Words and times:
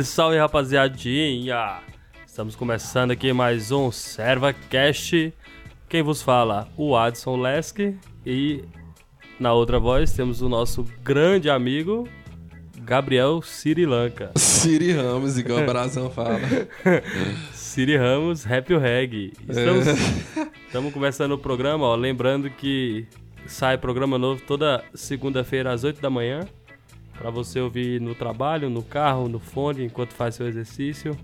Salve, 0.00 0.04
salve 0.04 0.38
rapaziadinha! 0.38 1.78
Estamos 2.26 2.54
começando 2.54 3.10
aqui 3.10 3.32
mais 3.32 3.70
um 3.70 3.90
ServaCast. 3.90 5.32
Quem 5.88 6.02
vos 6.02 6.22
fala? 6.22 6.68
O 6.76 6.96
Adson 6.96 7.36
Lesk 7.36 7.78
e 8.24 8.64
na 9.38 9.52
outra 9.52 9.78
voz 9.78 10.12
temos 10.12 10.42
o 10.42 10.48
nosso 10.48 10.84
grande 11.02 11.50
amigo 11.50 12.08
Gabriel 12.78 13.40
Sri 13.42 13.86
Lanka. 13.86 14.30
Siri 14.36 14.92
Ramos, 14.92 15.38
igual 15.38 15.62
o 15.62 15.66
Brazão 15.66 16.10
fala. 16.10 16.38
Siri 17.52 17.96
Ramos, 17.96 18.46
Happy 18.46 18.76
Reg. 18.76 19.32
Estamos, 19.48 19.86
estamos 20.66 20.92
começando 20.92 21.32
o 21.32 21.38
programa, 21.38 21.84
ó, 21.84 21.94
lembrando 21.94 22.50
que 22.50 23.06
sai 23.46 23.76
programa 23.76 24.18
novo 24.18 24.42
toda 24.46 24.84
segunda-feira 24.94 25.72
às 25.72 25.84
8 25.84 26.00
da 26.00 26.10
manhã. 26.10 26.40
Pra 27.20 27.28
você 27.28 27.60
ouvir 27.60 28.00
no 28.00 28.14
trabalho, 28.14 28.70
no 28.70 28.82
carro, 28.82 29.28
no 29.28 29.38
fone, 29.38 29.84
enquanto 29.84 30.14
faz 30.14 30.36
seu 30.36 30.48
exercício. 30.48 31.14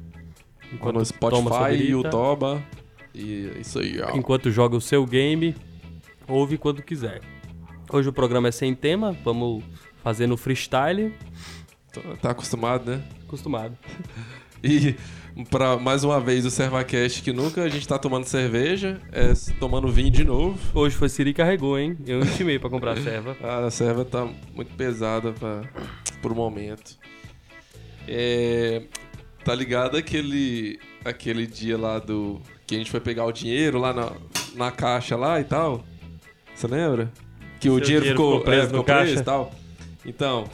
Enquanto 0.70 0.96
no 0.96 1.06
Spotify, 1.06 1.88
Youtuba. 1.88 2.62
E 3.14 3.50
é 3.56 3.60
isso 3.60 3.78
aí, 3.78 3.98
ó. 4.02 4.14
Enquanto 4.14 4.50
joga 4.50 4.76
o 4.76 4.80
seu 4.80 5.06
game, 5.06 5.56
ouve 6.28 6.58
quando 6.58 6.82
quiser. 6.82 7.22
Hoje 7.90 8.10
o 8.10 8.12
programa 8.12 8.48
é 8.48 8.52
sem 8.52 8.74
tema, 8.74 9.16
vamos 9.24 9.64
fazer 10.02 10.26
no 10.26 10.36
freestyle. 10.36 11.14
Tá 12.20 12.32
acostumado, 12.32 12.90
né? 12.90 13.02
Acostumado. 13.26 13.74
E 14.62 14.94
pra 15.50 15.76
mais 15.76 16.02
uma 16.04 16.18
vez 16.20 16.44
o 16.46 16.50
Servacast 16.50 17.22
que 17.22 17.32
nunca 17.32 17.62
a 17.62 17.68
gente 17.68 17.86
tá 17.86 17.98
tomando 17.98 18.24
cerveja, 18.24 19.00
é 19.12 19.32
tomando 19.60 19.88
vinho 19.88 20.10
de 20.10 20.24
novo. 20.24 20.58
Hoje 20.74 20.96
foi 20.96 21.08
Siri 21.08 21.34
carregou, 21.34 21.78
hein? 21.78 21.96
Eu 22.06 22.20
intimei 22.20 22.58
pra 22.58 22.70
comprar 22.70 22.96
serva. 22.96 23.36
Ah, 23.42 23.66
a 23.66 23.70
serva 23.70 24.04
tá 24.04 24.26
muito 24.54 24.74
pesada 24.74 25.32
pra, 25.32 25.62
pro 26.22 26.34
momento. 26.34 26.96
É, 28.08 28.82
tá 29.44 29.54
ligado 29.54 29.96
aquele, 29.96 30.78
aquele 31.04 31.46
dia 31.46 31.76
lá 31.76 31.98
do. 31.98 32.40
Que 32.66 32.74
a 32.74 32.78
gente 32.78 32.90
foi 32.90 33.00
pegar 33.00 33.24
o 33.24 33.32
dinheiro 33.32 33.78
lá 33.78 33.92
na, 33.92 34.12
na 34.54 34.70
caixa 34.72 35.16
lá 35.16 35.40
e 35.40 35.44
tal? 35.44 35.84
Você 36.54 36.66
lembra? 36.66 37.12
Que 37.60 37.68
o 37.70 37.80
dinheiro, 37.80 38.04
dinheiro 38.04 38.06
ficou, 38.08 38.38
ficou 38.38 38.44
preso 38.44 38.60
é, 38.60 38.62
no 38.64 38.68
ficou 38.68 38.84
caixa? 38.84 39.04
preso 39.04 39.20
e 39.20 39.24
tal. 39.24 39.52
Então, 40.04 40.44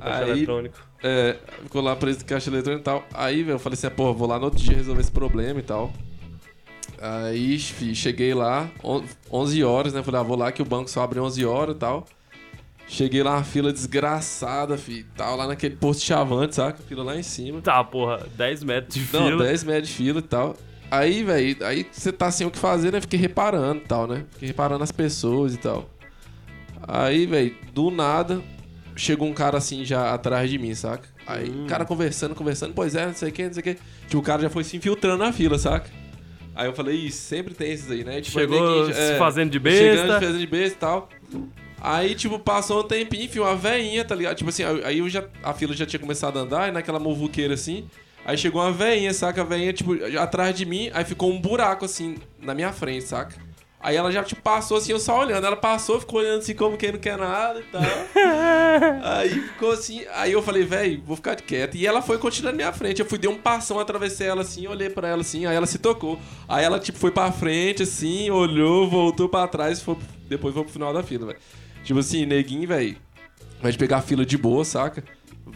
Caixa 0.00 0.24
Aí- 0.24 0.30
eletrônico. 0.30 0.93
É, 1.04 1.36
ficou 1.62 1.82
lá 1.82 1.94
preso 1.94 2.20
no 2.20 2.24
caixa 2.24 2.50
eletrônico 2.50 2.80
e 2.80 2.84
tal. 2.84 3.04
Aí, 3.14 3.42
velho, 3.42 3.54
eu 3.56 3.58
falei 3.60 3.74
assim, 3.74 3.88
pô, 3.90 4.12
vou 4.14 4.26
lá 4.26 4.38
no 4.38 4.46
outro 4.46 4.58
dia 4.58 4.74
resolver 4.76 5.02
esse 5.02 5.12
problema 5.12 5.60
e 5.60 5.62
tal. 5.62 5.92
Aí, 7.00 7.58
fi, 7.58 7.94
cheguei 7.94 8.32
lá, 8.34 8.68
on- 8.82 9.04
11 9.30 9.62
horas, 9.62 9.92
né? 9.92 10.02
Falei, 10.02 10.20
ah, 10.20 10.24
vou 10.24 10.36
lá 10.36 10.50
que 10.50 10.62
o 10.62 10.64
banco 10.64 10.88
só 10.90 11.02
abre 11.02 11.20
11 11.20 11.44
horas 11.44 11.76
e 11.76 11.78
tal. 11.78 12.06
Cheguei 12.86 13.22
lá, 13.22 13.34
uma 13.36 13.44
fila 13.44 13.72
desgraçada, 13.72 14.76
fi. 14.78 15.04
Tava 15.16 15.34
lá 15.36 15.46
naquele 15.46 15.76
posto 15.76 16.02
chavante, 16.04 16.54
saca? 16.54 16.78
Fila 16.82 17.02
lá 17.02 17.16
em 17.16 17.22
cima. 17.22 17.60
Tá, 17.60 17.82
porra, 17.84 18.26
10 18.36 18.62
metros 18.62 18.94
de 18.94 19.00
Não, 19.16 19.26
fila. 19.26 19.44
10 19.44 19.64
metros 19.64 19.88
de 19.88 19.94
fila 19.94 20.18
e 20.20 20.22
tal. 20.22 20.56
Aí, 20.90 21.24
velho, 21.24 21.56
aí 21.66 21.86
você 21.90 22.12
tá 22.12 22.30
sem 22.30 22.46
o 22.46 22.50
que 22.50 22.58
fazer, 22.58 22.92
né? 22.92 23.00
Fiquei 23.00 23.18
reparando 23.18 23.80
e 23.82 23.86
tal, 23.86 24.06
né? 24.06 24.24
Fiquei 24.32 24.48
reparando 24.48 24.84
as 24.84 24.92
pessoas 24.92 25.54
e 25.54 25.58
tal. 25.58 25.88
Aí, 26.86 27.26
velho, 27.26 27.54
do 27.72 27.90
nada, 27.90 28.40
chegou 28.96 29.28
um 29.28 29.32
cara 29.34 29.58
assim 29.58 29.84
já 29.84 30.12
atrás 30.14 30.48
de 30.50 30.58
mim, 30.58 30.74
saca? 30.74 31.08
Aí, 31.26 31.50
Hum. 31.50 31.64
o 31.64 31.66
cara 31.66 31.84
conversando, 31.84 32.34
conversando, 32.34 32.72
pois 32.74 32.94
é, 32.94 33.06
não 33.06 33.14
sei 33.14 33.28
o 33.30 33.32
que, 33.32 33.44
não 33.46 33.52
sei 33.52 33.60
o 33.60 33.64
que. 33.64 33.74
Tipo, 34.06 34.18
o 34.18 34.22
cara 34.22 34.42
já 34.42 34.50
foi 34.50 34.62
se 34.64 34.76
infiltrando 34.76 35.18
na 35.24 35.32
fila, 35.32 35.58
saca? 35.58 35.88
Aí 36.54 36.66
eu 36.68 36.72
falei, 36.72 36.94
Ih, 36.96 37.10
sempre 37.10 37.52
tem 37.54 37.72
esses 37.72 37.90
aí, 37.90 38.04
né? 38.04 38.20
Tipo, 38.20 38.38
Chegou 38.38 38.60
neguinho, 38.78 38.94
se 38.94 39.00
é, 39.00 39.18
fazendo 39.18 39.50
de 39.50 39.58
Chegando, 39.58 39.96
besta. 40.08 40.20
fazendo 40.20 40.38
de 40.38 40.46
besta 40.46 40.76
e 40.76 40.78
tal. 40.78 41.08
Aí, 41.80 42.14
tipo, 42.14 42.38
passou 42.38 42.80
um 42.80 42.86
tempinho, 42.86 43.28
fio, 43.28 43.42
uma 43.42 43.56
veinha, 43.56 44.04
tá 44.04 44.14
ligado? 44.14 44.36
Tipo 44.36 44.50
assim, 44.50 44.62
aí 44.84 45.00
eu 45.00 45.08
já, 45.08 45.24
a 45.42 45.52
fila 45.52 45.74
já 45.74 45.84
tinha 45.84 46.00
começado 46.00 46.38
a 46.38 46.42
andar, 46.42 46.68
e 46.68 46.72
naquela 46.72 46.98
muvuqueira 46.98 47.54
assim. 47.54 47.86
Aí 48.24 48.38
chegou 48.38 48.62
uma 48.62 48.72
veinha, 48.72 49.12
saca? 49.12 49.42
A 49.42 49.44
veinha, 49.44 49.72
tipo, 49.72 49.92
atrás 50.18 50.56
de 50.56 50.64
mim, 50.64 50.90
aí 50.94 51.04
ficou 51.04 51.30
um 51.30 51.38
buraco, 51.38 51.84
assim, 51.84 52.16
na 52.40 52.54
minha 52.54 52.72
frente, 52.72 53.04
saca? 53.04 53.36
Aí 53.84 53.96
ela 53.96 54.10
já, 54.10 54.24
tipo, 54.24 54.40
passou 54.40 54.78
assim, 54.78 54.92
eu 54.92 54.98
só 54.98 55.20
olhando. 55.20 55.46
Ela 55.46 55.58
passou, 55.58 56.00
ficou 56.00 56.20
olhando 56.20 56.38
assim, 56.38 56.54
como 56.54 56.74
quem 56.74 56.92
não 56.92 56.98
quer 56.98 57.18
nada 57.18 57.60
e 57.60 57.64
tal. 57.64 57.82
aí 59.04 59.28
ficou 59.28 59.72
assim, 59.72 60.06
aí 60.14 60.32
eu 60.32 60.42
falei, 60.42 60.64
velho, 60.64 61.02
vou 61.04 61.16
ficar 61.16 61.36
quieto. 61.36 61.74
E 61.76 61.86
ela 61.86 62.00
foi 62.00 62.16
continuando 62.16 62.56
na 62.56 62.64
minha 62.64 62.72
frente. 62.72 63.00
Eu 63.00 63.06
fui, 63.06 63.18
dei 63.18 63.28
um 63.28 63.36
passão, 63.36 63.78
atravessei 63.78 64.26
ela 64.26 64.40
assim, 64.40 64.66
olhei 64.66 64.88
pra 64.88 65.08
ela 65.08 65.20
assim, 65.20 65.44
aí 65.44 65.54
ela 65.54 65.66
se 65.66 65.78
tocou. 65.78 66.18
Aí 66.48 66.64
ela, 66.64 66.80
tipo, 66.80 66.98
foi 66.98 67.10
pra 67.10 67.30
frente, 67.30 67.82
assim, 67.82 68.30
olhou, 68.30 68.88
voltou 68.88 69.28
pra 69.28 69.46
trás, 69.46 69.82
foi, 69.82 69.98
depois 70.30 70.54
foi 70.54 70.64
pro 70.64 70.72
final 70.72 70.90
da 70.90 71.02
fila, 71.02 71.26
velho. 71.26 71.38
Tipo 71.84 72.00
assim, 72.00 72.24
neguinho, 72.24 72.66
velho, 72.66 72.96
vai 73.60 73.70
pegar 73.74 73.98
a 73.98 74.02
fila 74.02 74.24
de 74.24 74.38
boa, 74.38 74.64
saca? 74.64 75.04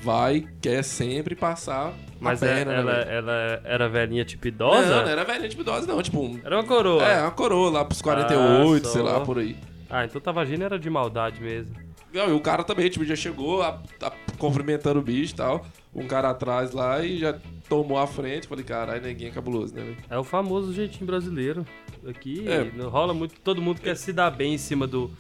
Vai, 0.03 0.47
quer 0.61 0.83
sempre 0.85 1.35
passar 1.35 1.93
Mas 2.21 2.43
é- 2.43 2.47
perna, 2.65 2.73
né, 2.73 2.79
ela, 2.81 2.93
velho? 3.05 3.11
ela 3.11 3.61
era 3.65 3.89
velhinha 3.89 4.25
tipo 4.25 4.45
Não, 4.47 4.49
idosa? 4.53 5.03
não 5.03 5.09
era 5.09 5.25
velha 5.25 5.49
tipo 5.49 5.63
idosa, 5.63 5.87
não. 5.87 6.01
Tipo, 6.03 6.21
um- 6.21 6.41
Era 6.45 6.57
uma 6.57 6.65
coroa. 6.65 7.03
é, 7.05 7.21
uma 7.23 7.31
coroa 7.33 7.71
lá 7.71 7.85
pros 7.85 8.01
48, 8.01 8.87
Ah, 8.87 8.91
sei 8.91 9.03
lá, 9.03 9.21
por 9.21 9.39
aí. 9.39 9.57
Ah, 9.91 10.05
então 10.05 10.21
tava 10.21 10.41
agindo 10.43 10.63
era 10.65 10.79
de 10.79 10.89
maldade 10.89 11.41
mesmo. 11.43 11.75
Não, 12.13 12.29
e 12.31 12.33
o 12.33 12.41
cara 12.41 12.63
também, 12.65 12.89
tipo, 12.89 13.05
já 13.05 13.17
chegou 13.17 13.61
a, 13.63 13.81
a- 14.03 14.13
cumprimentando 14.39 14.99
o 14.99 15.03
bicho 15.03 15.33
e 15.35 15.37
tal. 15.37 15.67
Um 15.95 16.07
cara 16.07 16.31
atrás 16.31 16.73
lá 16.73 17.05
e 17.05 17.19
já 17.19 17.35
tomou 17.69 17.99
a 17.99 18.07
frente. 18.07 18.47
Falei, 18.47 18.65
caralho, 18.65 19.03
neguinho 19.03 19.31
é 19.31 19.33
cabuloso, 19.33 19.75
né, 19.75 19.83
velho? 19.83 19.97
É 20.09 20.17
o 20.19 20.25
famoso 20.25 20.73
jeitinho 20.73 21.07
brasileiro. 21.07 21.67
Aqui 22.09 22.45
É. 22.49 22.71
não 22.75 22.89
rola 22.89 23.13
muito. 23.13 23.35
Todo 23.41 23.61
mundo 23.61 23.81
quer 23.81 23.97
se 23.97 24.13
dar 24.13 24.31
bem 24.31 24.55
em 24.55 24.59
cima 24.59 24.87
do, 24.87 25.11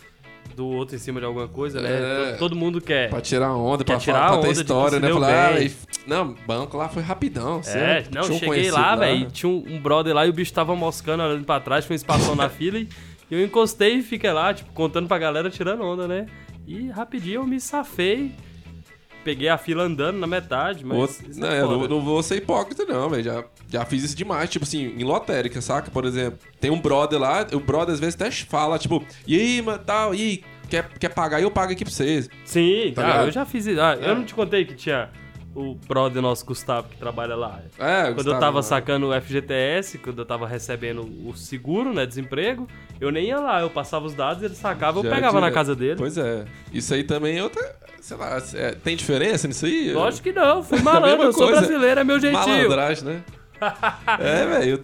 do 0.57 0.67
outro, 0.67 0.97
em 0.97 0.99
cima 0.99 1.21
de 1.21 1.27
alguma 1.27 1.47
coisa, 1.49 1.81
né? 1.81 1.89
É. 1.91 2.25
Todo, 2.31 2.39
todo 2.39 2.57
mundo 2.57 2.81
quer. 2.81 3.09
Pra 3.11 3.21
tirar 3.21 3.55
onda, 3.55 3.85
Quer 3.85 3.93
pra, 3.93 4.01
tirar 4.01 4.29
falar, 4.29 4.41
pra 4.41 4.49
ter 4.49 4.61
história, 4.61 5.01
né? 5.01 5.13
Falar, 5.13 5.55
ah, 5.55 5.61
e- 5.61 5.73
não, 6.07 6.35
banco 6.47 6.77
lá 6.77 6.89
foi 6.89 7.03
rapidão. 7.03 7.63
você 7.63 7.79
É, 7.79 8.03
tinha 8.03 8.21
não, 8.23 8.39
cheguei 8.39 8.71
lá, 8.71 8.97
velho. 8.97 9.31
Tinha 9.31 9.51
um, 9.51 9.65
um 9.69 9.81
brother 9.81 10.15
lá 10.15 10.27
e 10.27 10.31
o 10.31 10.33
bicho 10.33 10.53
tava 10.53 10.75
moscando, 10.75 11.23
olhando 11.23 11.45
pra 11.45 11.61
trás, 11.61 11.85
com 11.87 11.93
um 11.93 11.97
espação 11.97 12.35
na 12.35 12.49
fila. 12.51 12.79
E 12.79 12.89
eu 13.31 13.45
encostei 13.45 13.97
e 13.99 14.03
fiquei 14.03 14.33
lá, 14.33 14.53
tipo, 14.55 14.73
contando 14.73 15.07
pra 15.07 15.19
galera, 15.19 15.51
tirando 15.51 15.83
onda, 15.83 16.09
né? 16.09 16.27
E 16.67 16.89
rapidinho 16.89 17.37
eu 17.43 17.47
me 17.47 17.61
safei. 17.61 18.33
Peguei 19.25 19.49
a 19.49 19.59
fila 19.59 19.83
andando 19.83 20.17
na 20.19 20.27
metade, 20.27 20.85
mas. 20.85 20.97
Outro- 20.99 21.17
não, 21.37 21.49
é 21.49 21.61
eu 21.61 21.69
não, 21.71 21.89
não 21.89 22.01
vou 22.01 22.23
ser 22.23 22.37
hipócrita, 22.37 22.85
não, 22.87 23.11
velho. 23.11 23.23
Já, 23.25 23.45
já 23.69 23.85
fiz 23.85 24.03
isso 24.05 24.17
demais, 24.17 24.49
tipo 24.49 24.65
assim, 24.65 24.95
em 24.97 25.05
lotérica, 25.05 25.61
saca? 25.61 25.91
Por 25.91 26.05
exemplo, 26.05 26.39
tem 26.61 26.71
um 26.71 26.81
brother 26.81 27.19
lá, 27.19 27.47
o 27.53 27.61
brother 27.61 27.95
às 27.95 28.01
vezes 28.01 28.15
até 28.15 28.31
fala, 28.31 28.79
tipo, 28.79 29.05
e 29.27 29.39
aí, 29.39 29.61
mano, 29.63 29.81
tal, 29.85 30.15
e 30.15 30.21
aí, 30.23 30.43
quer, 30.69 30.89
quer 30.99 31.09
pagar? 31.11 31.43
Eu 31.43 31.51
pago 31.51 31.73
aqui 31.73 31.85
pra 31.85 31.93
vocês. 31.93 32.29
Sim, 32.45 32.93
Tá 32.95 33.03
tá, 33.03 33.09
ligado? 33.09 33.27
eu 33.27 33.33
já 33.33 33.45
fiz 33.45 33.67
isso. 33.67 33.81
Ah, 33.81 33.99
É. 34.01 34.11
eu 34.11 34.15
não 34.15 34.25
te 34.25 34.35
contei 34.35 34.65
que 34.65 34.75
tinha 34.75 35.11
o 35.55 35.75
brother 35.75 36.23
nosso, 36.23 36.47
Gustavo, 36.47 36.89
que 36.89 36.97
trabalha 36.97 37.35
lá. 37.35 37.61
É, 37.79 38.03
Quando 38.05 38.09
eu 38.09 38.15
Gustavo, 38.15 38.41
tava 38.41 38.59
né? 38.59 38.63
sacando 38.63 39.09
o 39.09 39.21
FGTS, 39.21 39.99
quando 39.99 40.21
eu 40.21 40.25
tava 40.25 40.47
recebendo 40.47 41.01
o 41.27 41.35
seguro, 41.37 41.93
né, 41.93 42.07
desemprego, 42.07 42.69
eu 43.01 43.11
nem 43.11 43.27
ia 43.27 43.41
lá, 43.41 43.61
eu 43.61 43.69
passava 43.71 44.07
os 44.07 44.15
dados, 44.15 44.43
ele 44.43 44.55
sacava, 44.55 44.99
eu 45.01 45.03
pegava 45.03 45.35
na 45.35 45.49
direto. 45.49 45.55
casa 45.55 45.75
dele. 45.75 45.97
Pois 45.97 46.17
é. 46.17 46.45
Isso 46.73 46.95
aí 46.95 47.03
também 47.03 47.39
é 47.39 47.43
outra. 47.43 47.77
Sei 48.01 48.17
lá, 48.17 48.41
é, 48.55 48.73
tem 48.73 48.97
diferença 48.97 49.47
nisso 49.49 49.67
aí? 49.67 49.93
Lógico 49.93 50.25
que 50.25 50.33
não, 50.33 50.63
fui 50.63 50.81
malandro, 50.83 51.09
mesma 51.11 51.25
eu 51.25 51.33
sou 51.33 51.49
brasileiro, 51.49 52.01
é 52.01 52.05
meu 52.05 52.19
jeitinho. 52.21 52.47
Malandragem, 52.47 53.05
né? 53.05 53.23
é, 54.21 54.47
velho. 54.47 54.81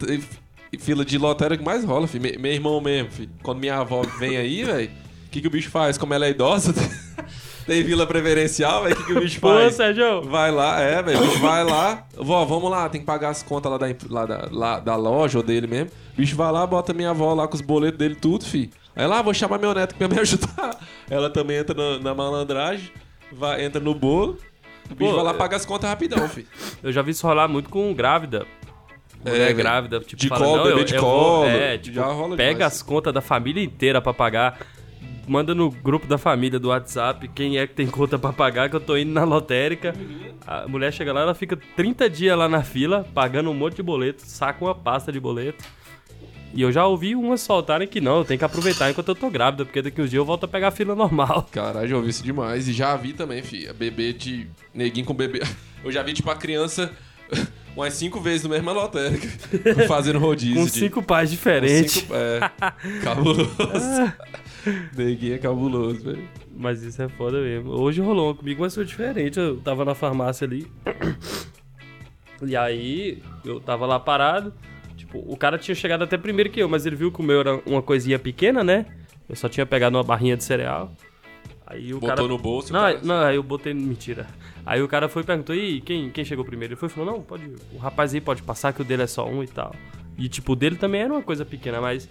Fila 0.81 1.05
de 1.05 1.17
lotérica 1.19 1.59
que 1.59 1.65
mais 1.65 1.85
rola, 1.85 2.07
filho. 2.09 2.23
Me- 2.23 2.37
Meu 2.37 2.53
irmão 2.53 2.81
mesmo, 2.81 3.11
filho. 3.11 3.31
Quando 3.43 3.61
minha 3.61 3.77
avó 3.77 4.03
vem 4.19 4.37
aí, 4.37 4.65
velho, 4.65 4.91
o 5.27 5.31
que, 5.31 5.41
que 5.41 5.47
o 5.47 5.51
bicho 5.51 5.71
faz? 5.71 5.97
Como 5.97 6.13
ela 6.13 6.27
é 6.27 6.31
idosa, 6.31 6.75
tem 7.65 7.85
vila 7.85 8.05
preferencial, 8.07 8.83
velho, 8.83 8.95
o 8.95 8.99
que, 8.99 9.05
que 9.05 9.13
o 9.13 9.21
bicho 9.21 9.41
Pô, 9.41 9.55
faz? 9.55 9.75
Sérgio, 9.77 10.23
Vai 10.23 10.51
lá, 10.51 10.81
é, 10.81 11.01
velho. 11.01 11.39
vai 11.39 11.63
lá. 11.63 12.05
Vó, 12.17 12.45
vamos 12.45 12.69
lá, 12.69 12.89
tem 12.89 13.01
que 13.01 13.07
pagar 13.07 13.29
as 13.31 13.43
contas 13.45 13.71
lá 13.71 13.79
da, 13.79 13.87
lá 14.11 14.27
da, 14.27 14.49
lá 14.51 14.81
da 14.81 14.97
loja 14.97 15.39
ou 15.39 15.45
dele 15.45 15.69
mesmo. 15.69 15.91
O 16.13 16.17
bicho 16.21 16.35
vai 16.35 16.51
lá, 16.51 16.67
bota 16.67 16.93
minha 16.93 17.11
avó 17.11 17.33
lá 17.35 17.47
com 17.47 17.55
os 17.55 17.61
boletos 17.61 17.99
dele, 17.99 18.17
tudo, 18.17 18.45
fi. 18.45 18.69
Aí 18.97 19.07
lá, 19.07 19.23
vou 19.23 19.33
chamar 19.33 19.59
meu 19.59 19.73
neto 19.73 19.95
pra 19.95 20.09
me 20.09 20.19
ajudar. 20.19 20.77
Ela 21.09 21.31
também 21.31 21.59
entra 21.59 21.75
no- 21.75 22.01
na 22.01 22.13
malandragem, 22.15 22.91
vai, 23.35 23.65
entra 23.65 23.81
no 23.81 23.95
bolo. 23.95 24.39
O 24.91 24.95
bicho 24.95 25.11
Pô, 25.11 25.17
vai 25.17 25.25
lá 25.25 25.31
é- 25.31 25.35
pagar 25.35 25.57
as 25.57 25.65
contas 25.67 25.89
rapidão, 25.89 26.29
fi. 26.29 26.47
eu 26.83 26.93
já 26.93 27.01
vi 27.03 27.11
isso 27.13 27.27
rolar 27.27 27.49
muito 27.49 27.69
com 27.71 27.93
grávida. 27.95 28.47
Mulher 29.25 29.51
É, 29.51 29.53
grávida, 29.55 30.01
tipo, 30.01 30.17
de 30.21 30.29
fala, 30.29 30.45
colo, 30.45 30.57
não, 30.59 30.65
bebê 30.65 30.81
eu, 30.81 30.85
de 30.85 30.95
eu 30.97 31.01
colo, 31.01 31.41
Vou, 31.41 31.47
é, 31.49 31.79
tipo, 31.79 31.95
já 31.97 32.05
rola 32.05 32.37
pega 32.37 32.53
demais. 32.59 32.75
as 32.75 32.83
contas 32.83 33.13
da 33.15 33.23
família 33.23 33.63
inteira 33.65 34.01
pra 34.03 34.13
pagar. 34.13 34.59
Manda 35.27 35.55
no 35.55 35.71
grupo 35.71 36.07
da 36.07 36.19
família 36.19 36.59
do 36.59 36.69
WhatsApp 36.69 37.27
quem 37.29 37.57
é 37.57 37.67
que 37.67 37.73
tem 37.73 37.87
conta 37.87 38.19
pra 38.19 38.31
pagar, 38.35 38.69
que 38.69 38.77
eu 38.77 38.81
tô 38.81 38.95
indo 38.99 39.11
na 39.11 39.25
lotérica. 39.25 39.95
A 40.47 40.69
mulher 40.69 40.93
chega 40.93 41.15
lá, 41.15 41.23
ela 41.23 41.35
fica 41.35 41.59
30 41.75 42.11
dias 42.11 42.37
lá 42.37 42.47
na 42.47 42.63
fila, 42.63 43.07
pagando 43.15 43.49
um 43.51 43.55
monte 43.55 43.77
de 43.77 43.83
boleto, 43.83 44.21
saca 44.27 44.63
uma 44.63 44.75
pasta 44.75 45.11
de 45.11 45.19
boleto. 45.19 45.65
E 46.55 46.63
eu 46.63 46.71
já 46.71 46.87
ouvi 46.87 47.17
umas 47.17 47.41
soltarem 47.41 47.89
que 47.89 48.01
não, 48.01 48.19
eu 48.19 48.25
tenho 48.25 48.39
que 48.39 48.45
aproveitar 48.45 48.89
enquanto 48.91 49.09
eu 49.09 49.15
tô 49.15 49.29
grávida, 49.29 49.65
porque 49.65 49.83
daqui 49.83 50.01
uns 50.01 50.09
dias 50.11 50.21
eu 50.21 50.25
volto 50.25 50.45
a 50.45 50.49
pegar 50.49 50.69
a 50.69 50.71
fila 50.71 50.95
normal. 50.95 51.49
Caralho, 51.53 51.89
já 51.89 51.97
ouvi 51.97 52.11
isso 52.11 52.23
demais. 52.23 52.69
E 52.69 52.73
já 52.73 52.97
vi 52.97 53.13
também, 53.13 53.43
fi. 53.43 53.73
Bebê 53.73 54.13
de. 54.13 54.47
Neguinho 54.73 55.05
com 55.07 55.15
bebê. 55.15 55.43
Eu 55.85 55.93
já 55.93 56.03
vi, 56.03 56.15
tipo, 56.15 56.31
a 56.31 56.35
criança 56.37 56.91
umas 57.77 57.93
cinco 57.93 58.19
vezes 58.21 58.43
no 58.45 58.49
mesmo 58.51 58.73
lotérica. 58.73 59.29
fazendo 59.87 60.19
rodízio. 60.19 60.57
Com 60.61 60.65
de- 60.65 60.71
cinco 60.71 61.03
pais 61.03 61.29
com 61.29 61.37
diferentes. 61.37 61.93
cinco- 61.93 62.15
É. 62.15 62.41
Cabuloso. 63.03 63.51
Neguinho 64.97 65.35
é 65.35 65.39
cabuloso, 65.39 66.03
velho. 66.05 66.27
Mas 66.57 66.83
isso 66.83 67.03
é 67.03 67.09
foda 67.09 67.39
mesmo. 67.41 67.71
Hoje 67.73 68.01
rolou 68.01 68.29
uma 68.29 68.35
comigo, 68.35 68.63
mas 68.63 68.75
foi 68.75 68.85
diferente. 68.87 69.39
Eu 69.39 69.57
tava 69.59 69.85
na 69.85 69.95
farmácia 69.95 70.47
ali. 70.47 70.67
E 72.47 72.57
aí, 72.57 73.23
eu 73.45 73.61
tava 73.61 73.87
lá 73.87 73.99
parado. 73.99 74.53
Tipo, 75.15 75.33
o 75.33 75.37
cara 75.37 75.57
tinha 75.57 75.75
chegado 75.75 76.03
até 76.03 76.17
primeiro 76.19 76.51
que 76.51 76.61
eu, 76.61 76.69
mas 76.69 76.85
ele 76.85 76.97
viu 76.97 77.13
que 77.13 77.21
o 77.21 77.23
meu 77.23 77.41
era 77.41 77.61
uma 77.67 77.81
coisinha 77.81 78.19
pequena, 78.19 78.65
né? 78.65 78.87
Eu 79.29 79.37
só 79.37 79.49
tinha 79.49 79.65
pegado 79.65 79.97
uma 79.97 80.03
barrinha 80.03 80.37
de 80.37 80.43
cereal. 80.43 80.93
Aí 81.67 81.95
o 81.95 82.01
Botou 82.01 82.17
cara... 82.17 82.29
no 82.29 82.37
bolso. 82.39 82.73
Não, 82.73 82.81
cara... 82.81 83.01
não, 83.03 83.21
aí 83.23 83.37
eu 83.37 83.43
botei. 83.43 83.73
Mentira. 83.73 84.27
Aí 84.67 84.83
o 84.83 84.89
cara 84.89 85.09
foi 85.09 85.23
e 85.23 85.25
perguntou: 85.25 85.55
e 85.55 85.81
quem, 85.81 86.11
quem 86.11 86.25
chegou 86.25 86.45
primeiro? 86.45 86.73
Ele 86.75 86.81
foi 86.81 86.89
e 86.89 86.93
falou: 86.93 87.13
não, 87.13 87.23
pode. 87.23 87.49
O 87.73 87.79
rapaz 87.79 88.13
aí 88.13 88.21
pode 88.21 88.43
passar, 88.43 88.73
que 88.73 88.83
o 88.83 88.85
dele 88.85 89.03
é 89.03 89.07
só 89.07 89.27
um 89.27 89.43
e 89.43 89.47
tal. 89.47 89.75
E 90.19 90.29
tipo, 90.29 90.53
o 90.53 90.57
dele 90.57 90.77
também 90.77 91.03
era 91.03 91.13
uma 91.13 91.23
coisa 91.23 91.45
pequena, 91.45 91.81
mas. 91.81 92.09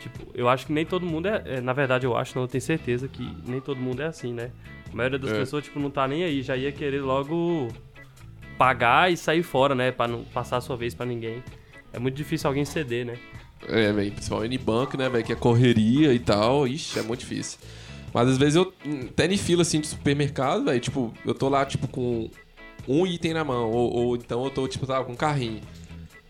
Tipo, 0.00 0.26
eu 0.34 0.48
acho 0.48 0.66
que 0.66 0.72
nem 0.72 0.84
todo 0.84 1.06
mundo 1.06 1.26
é, 1.28 1.42
é- 1.46 1.60
Na 1.60 1.72
verdade, 1.72 2.06
eu 2.06 2.16
acho, 2.16 2.34
não, 2.36 2.42
eu 2.42 2.48
tenho 2.48 2.62
certeza 2.62 3.08
que 3.08 3.28
nem 3.46 3.60
todo 3.60 3.80
mundo 3.80 4.02
é 4.02 4.06
assim, 4.06 4.32
né? 4.32 4.50
A 4.92 4.96
maioria 4.96 5.18
das 5.18 5.30
É. 5.30 5.38
pessoas, 5.38 5.64
tipo, 5.64 5.78
não 5.80 5.90
tá 5.90 6.06
nem 6.06 6.22
aí, 6.24 6.42
já 6.42 6.56
ia 6.56 6.70
querer 6.72 7.00
logo 7.00 7.68
pagar 8.58 9.10
e 9.10 9.16
sair 9.16 9.42
fora, 9.42 9.74
né? 9.74 9.90
Pra 9.90 10.06
não 10.06 10.22
passar 10.24 10.58
a 10.58 10.60
sua 10.60 10.76
vez 10.76 10.94
pra 10.94 11.06
ninguém. 11.06 11.42
É 11.92 11.98
muito 11.98 12.14
difícil 12.16 12.48
alguém 12.48 12.64
ceder, 12.64 13.04
né? 13.06 13.16
É, 13.68 13.92
velho, 13.92 14.10
principalmente 14.12 14.54
em 14.56 14.58
banco, 14.58 14.96
né, 14.96 15.08
velho, 15.08 15.24
que 15.24 15.32
é 15.32 15.36
correria 15.36 16.12
e 16.12 16.18
tal. 16.18 16.66
Ixi, 16.66 16.98
é 16.98 17.02
muito 17.02 17.20
difícil. 17.20 17.58
Mas 18.12 18.28
às 18.28 18.36
vezes 18.38 18.56
eu, 18.56 18.72
até 19.10 19.26
em 19.26 19.36
fila, 19.36 19.62
assim, 19.62 19.80
de 19.80 19.86
supermercado, 19.86 20.64
velho, 20.64 20.80
tipo, 20.80 21.14
eu 21.24 21.34
tô 21.34 21.48
lá, 21.48 21.64
tipo, 21.64 21.86
com 21.88 22.28
um 22.88 23.06
item 23.06 23.34
na 23.34 23.44
mão. 23.44 23.70
Ou, 23.70 23.92
ou 23.92 24.16
então 24.16 24.44
eu 24.44 24.50
tô, 24.50 24.66
tipo, 24.68 24.86
tá, 24.86 25.02
com 25.04 25.12
um 25.12 25.16
carrinho. 25.16 25.60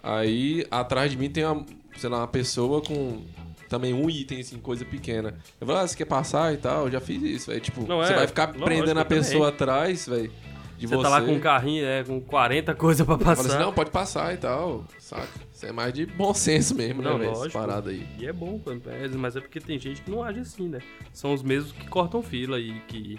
Aí, 0.03 0.67
atrás 0.71 1.11
de 1.11 1.17
mim 1.17 1.31
tem, 1.31 1.45
uma, 1.45 1.65
sei 1.97 2.11
lá, 2.11 2.19
uma 2.19 2.29
pessoa 2.29 2.81
com 2.83 3.23
também 3.69 3.95
um 3.95 4.11
item, 4.11 4.41
assim, 4.41 4.59
coisa 4.59 4.85
pequena. 4.85 5.35
Eu 5.61 5.67
falo, 5.67 5.79
ah, 5.79 5.89
você 5.89 5.97
quer 5.97 6.05
passar 6.05 6.53
e 6.53 6.59
tal? 6.59 6.85
Eu 6.87 6.91
já 6.93 7.01
fiz 7.01 7.23
isso, 7.23 7.51
velho. 7.51 7.61
Tipo, 7.63 7.87
Não, 7.89 7.99
você 7.99 8.13
é, 8.13 8.17
vai 8.17 8.27
ficar 8.27 8.49
prendendo 8.49 8.99
a 8.99 9.03
eu 9.03 9.05
também. 9.07 9.19
pessoa 9.19 9.49
atrás, 9.49 10.07
velho, 10.07 10.31
de 10.79 10.87
Você 10.87 10.95
você. 10.95 11.03
tá 11.03 11.09
lá 11.09 11.23
com 11.23 11.33
um 11.33 11.41
carrinho, 11.41 11.85
é, 11.85 12.05
com 12.05 12.21
40 12.21 12.75
coisas 12.75 13.07
pra 13.07 13.17
Fala 13.17 13.37
passar. 13.37 13.49
assim, 13.49 13.59
não, 13.59 13.73
pode 13.73 13.91
passar 13.91 14.35
e 14.35 14.37
tal, 14.37 14.85
saca? 15.13 15.29
Isso 15.53 15.67
é 15.67 15.73
mais 15.73 15.93
de 15.93 16.07
bom 16.07 16.33
senso 16.33 16.75
mesmo, 16.75 17.03
né, 17.03 17.11
Não, 17.11 17.19
velho, 17.19 17.31
essa 17.31 17.41
lógico. 17.41 17.59
parada 17.59 17.91
aí. 17.91 18.07
E 18.19 18.27
é 18.27 18.33
bom, 18.33 18.61
é, 18.87 19.09
mas 19.09 19.37
é 19.37 19.41
porque 19.41 19.61
tem 19.61 19.79
gente 19.79 20.03
que 20.03 20.11
não 20.11 20.23
age 20.23 20.41
assim, 20.41 20.69
né? 20.69 20.81
São 21.13 21.33
os 21.35 21.43
mesmos 21.43 21.73
que 21.73 21.87
cortam 21.89 22.23
fila 22.23 22.59
e 22.59 22.81
que 22.89 23.19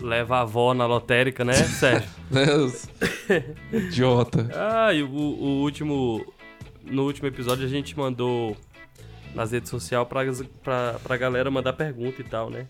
leva 0.00 0.36
a 0.38 0.40
avó 0.42 0.72
na 0.74 0.86
lotérica, 0.86 1.44
né, 1.44 1.52
Sérgio? 1.64 2.08
Né, 2.30 2.44
Idiota. 3.72 4.48
ah, 4.54 4.92
e 4.92 5.02
o, 5.02 5.08
o 5.08 5.60
último... 5.62 6.24
No 6.84 7.04
último 7.04 7.28
episódio 7.28 7.66
a 7.66 7.68
gente 7.68 7.96
mandou 7.98 8.56
nas 9.34 9.52
redes 9.52 9.68
sociais 9.68 10.06
pra, 10.08 10.22
pra, 10.62 10.98
pra 11.02 11.16
galera 11.18 11.50
mandar 11.50 11.74
pergunta 11.74 12.22
e 12.22 12.24
tal, 12.24 12.48
né? 12.48 12.66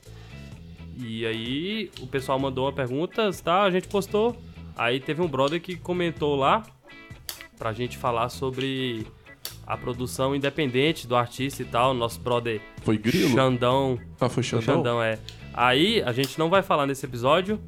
E 0.96 1.24
aí 1.24 1.90
o 2.00 2.06
pessoal 2.08 2.36
mandou 2.38 2.64
uma 2.64 2.72
pergunta, 2.72 3.30
tá? 3.44 3.62
A 3.62 3.70
gente 3.70 3.86
postou. 3.86 4.36
Aí 4.76 4.98
teve 4.98 5.22
um 5.22 5.28
brother 5.28 5.60
que 5.60 5.76
comentou 5.76 6.34
lá 6.34 6.64
pra 7.58 7.72
gente 7.72 7.96
falar 7.98 8.28
sobre 8.28 9.06
a 9.66 9.76
produção 9.76 10.34
independente 10.34 11.06
do 11.06 11.16
artista 11.16 11.62
e 11.62 11.64
tal. 11.64 11.92
Nosso 11.92 12.20
brother 12.20 12.60
Foi 12.82 12.96
grilo? 12.96 13.30
Xandão. 13.34 13.98
Ah, 14.20 14.28
foi 14.28 14.42
Xandão? 14.42 14.76
Xandão, 14.76 15.02
é. 15.02 15.18
Aí 15.52 16.00
a 16.02 16.12
gente 16.12 16.38
não 16.38 16.48
vai 16.48 16.62
falar 16.62 16.86
nesse 16.86 17.04
episódio, 17.04 17.60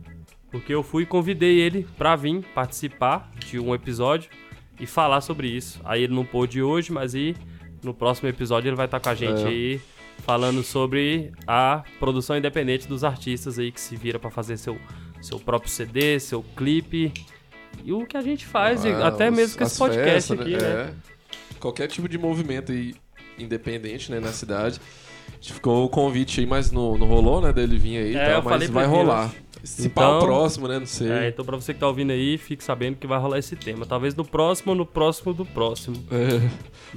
porque 0.50 0.72
eu 0.72 0.82
fui 0.82 1.02
e 1.02 1.06
convidei 1.06 1.58
ele 1.60 1.86
pra 1.98 2.14
vir 2.16 2.42
participar 2.54 3.30
de 3.46 3.58
um 3.58 3.74
episódio 3.74 4.30
e 4.78 4.86
falar 4.86 5.20
sobre 5.20 5.48
isso. 5.48 5.80
Aí 5.84 6.02
ele 6.04 6.14
não 6.14 6.24
pôde 6.24 6.62
hoje, 6.62 6.92
mas 6.92 7.14
aí 7.14 7.34
no 7.82 7.92
próximo 7.92 8.28
episódio 8.28 8.68
ele 8.68 8.76
vai 8.76 8.86
estar 8.86 9.00
com 9.00 9.08
a 9.08 9.14
gente 9.14 9.42
É. 9.42 9.46
aí 9.46 9.80
falando 10.18 10.62
sobre 10.62 11.32
a 11.46 11.82
produção 11.98 12.36
independente 12.36 12.86
dos 12.86 13.02
artistas 13.04 13.58
aí 13.58 13.72
que 13.72 13.80
se 13.80 13.96
vira 13.96 14.18
pra 14.18 14.30
fazer 14.30 14.56
seu, 14.58 14.78
seu 15.20 15.38
próprio 15.40 15.70
CD, 15.70 16.20
seu 16.20 16.42
clipe. 16.56 17.12
E 17.84 17.92
o 17.92 18.06
que 18.06 18.16
a 18.16 18.20
gente 18.22 18.44
faz, 18.46 18.84
e 18.84 18.88
Ah, 18.88 19.08
até 19.08 19.30
os- 19.30 19.36
mesmo 19.36 19.58
com 19.58 19.64
esse 19.64 19.72
as 19.72 19.78
podcast 19.78 20.28
festas, 20.28 20.40
aqui, 20.40 20.56
né? 20.56 20.90
É. 20.90 20.90
Qualquer 21.58 21.88
tipo 21.88 22.08
de 22.08 22.18
movimento 22.18 22.72
aí 22.72 22.94
independente, 23.38 24.10
né, 24.10 24.20
na 24.20 24.32
cidade. 24.32 24.80
A 25.28 25.32
gente 25.34 25.52
ficou 25.54 25.84
o 25.84 25.88
convite 25.88 26.40
aí, 26.40 26.46
mas 26.46 26.70
não, 26.70 26.98
não 26.98 27.06
rolou, 27.06 27.40
né, 27.40 27.52
dele 27.52 27.78
vir 27.78 27.96
aí 27.98 28.12
e 28.12 28.16
É, 28.16 28.42
falei 28.42 28.68
mas 28.68 28.70
vai 28.70 28.86
rolar. 28.86 29.30
Se 29.62 29.86
Então- 29.88 29.90
pá 30.02 30.16
o 30.18 30.20
próximo, 30.20 30.66
né, 30.68 30.78
não 30.78 30.86
sei. 30.86 31.10
É, 31.10 31.28
então 31.28 31.44
pra 31.44 31.54
você 31.56 31.74
que 31.74 31.80
tá 31.80 31.86
ouvindo 31.86 32.10
aí, 32.12 32.38
fique 32.38 32.64
sabendo 32.64 32.96
que 32.96 33.06
vai 33.06 33.18
rolar 33.18 33.38
esse 33.38 33.54
tema. 33.56 33.84
Talvez 33.84 34.14
no 34.14 34.24
próximo 34.24 34.72
ou 34.72 34.76
no 34.78 34.86
próximo 34.86 35.32
do 35.34 35.44
próximo. 35.44 35.96
É. 36.10 36.48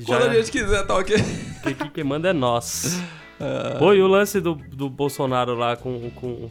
Já, 0.01 0.05
Quando 0.05 0.23
a 0.31 0.33
gente 0.33 0.51
quiser, 0.51 0.85
tá 0.85 0.95
ok. 0.97 1.15
que, 1.63 1.73
que 1.73 1.89
quem 1.89 2.03
manda 2.03 2.29
é 2.29 2.33
nós. 2.33 2.99
Ah. 3.39 3.75
Pô, 3.79 3.93
e 3.93 4.01
o 4.01 4.07
lance 4.07 4.39
do, 4.39 4.55
do 4.55 4.89
Bolsonaro 4.89 5.55
lá 5.55 5.75
com, 5.75 6.09
com. 6.11 6.49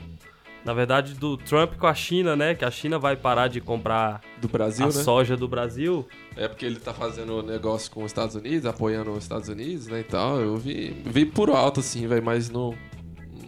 Na 0.64 0.72
verdade, 0.72 1.14
do 1.14 1.36
Trump 1.36 1.74
com 1.76 1.86
a 1.88 1.94
China, 1.94 2.36
né? 2.36 2.54
Que 2.54 2.64
a 2.64 2.70
China 2.70 2.96
vai 2.98 3.16
parar 3.16 3.48
de 3.48 3.60
comprar 3.60 4.20
Do 4.40 4.46
Brasil, 4.48 4.84
a 4.84 4.88
né? 4.88 4.94
soja 4.94 5.36
do 5.36 5.48
Brasil. 5.48 6.06
É 6.36 6.46
porque 6.46 6.64
ele 6.64 6.76
tá 6.78 6.94
fazendo 6.94 7.42
negócio 7.42 7.90
com 7.90 8.00
os 8.04 8.06
Estados 8.10 8.36
Unidos, 8.36 8.64
apoiando 8.64 9.10
os 9.10 9.24
Estados 9.24 9.48
Unidos, 9.48 9.88
né, 9.88 10.00
e 10.00 10.04
tal. 10.04 10.40
Eu 10.40 10.56
vi, 10.56 10.96
vi 11.04 11.26
por 11.26 11.50
alto, 11.50 11.80
assim, 11.80 12.06
velho, 12.06 12.22
mas 12.24 12.48
não... 12.48 12.74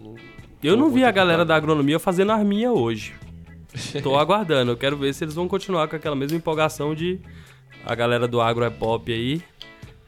não- 0.02 0.16
Eu 0.62 0.76
não 0.76 0.90
vi 0.90 1.04
a 1.04 1.10
galera 1.12 1.42
ocupado. 1.42 1.48
da 1.48 1.56
agronomia 1.56 1.98
fazendo 2.00 2.32
arminha 2.32 2.72
hoje. 2.72 3.14
Tô 4.02 4.14
aguardando. 4.18 4.72
Eu 4.72 4.76
quero 4.76 4.96
ver 4.96 5.14
se 5.14 5.22
eles 5.24 5.34
vão 5.34 5.46
continuar 5.46 5.86
com 5.86 5.94
aquela 5.96 6.16
mesma 6.16 6.36
empolgação 6.36 6.94
de 6.96 7.20
a 7.86 7.94
galera 7.94 8.26
do 8.26 8.40
agro 8.40 8.64
é 8.64 8.70
pop 8.70 9.12
aí. 9.12 9.40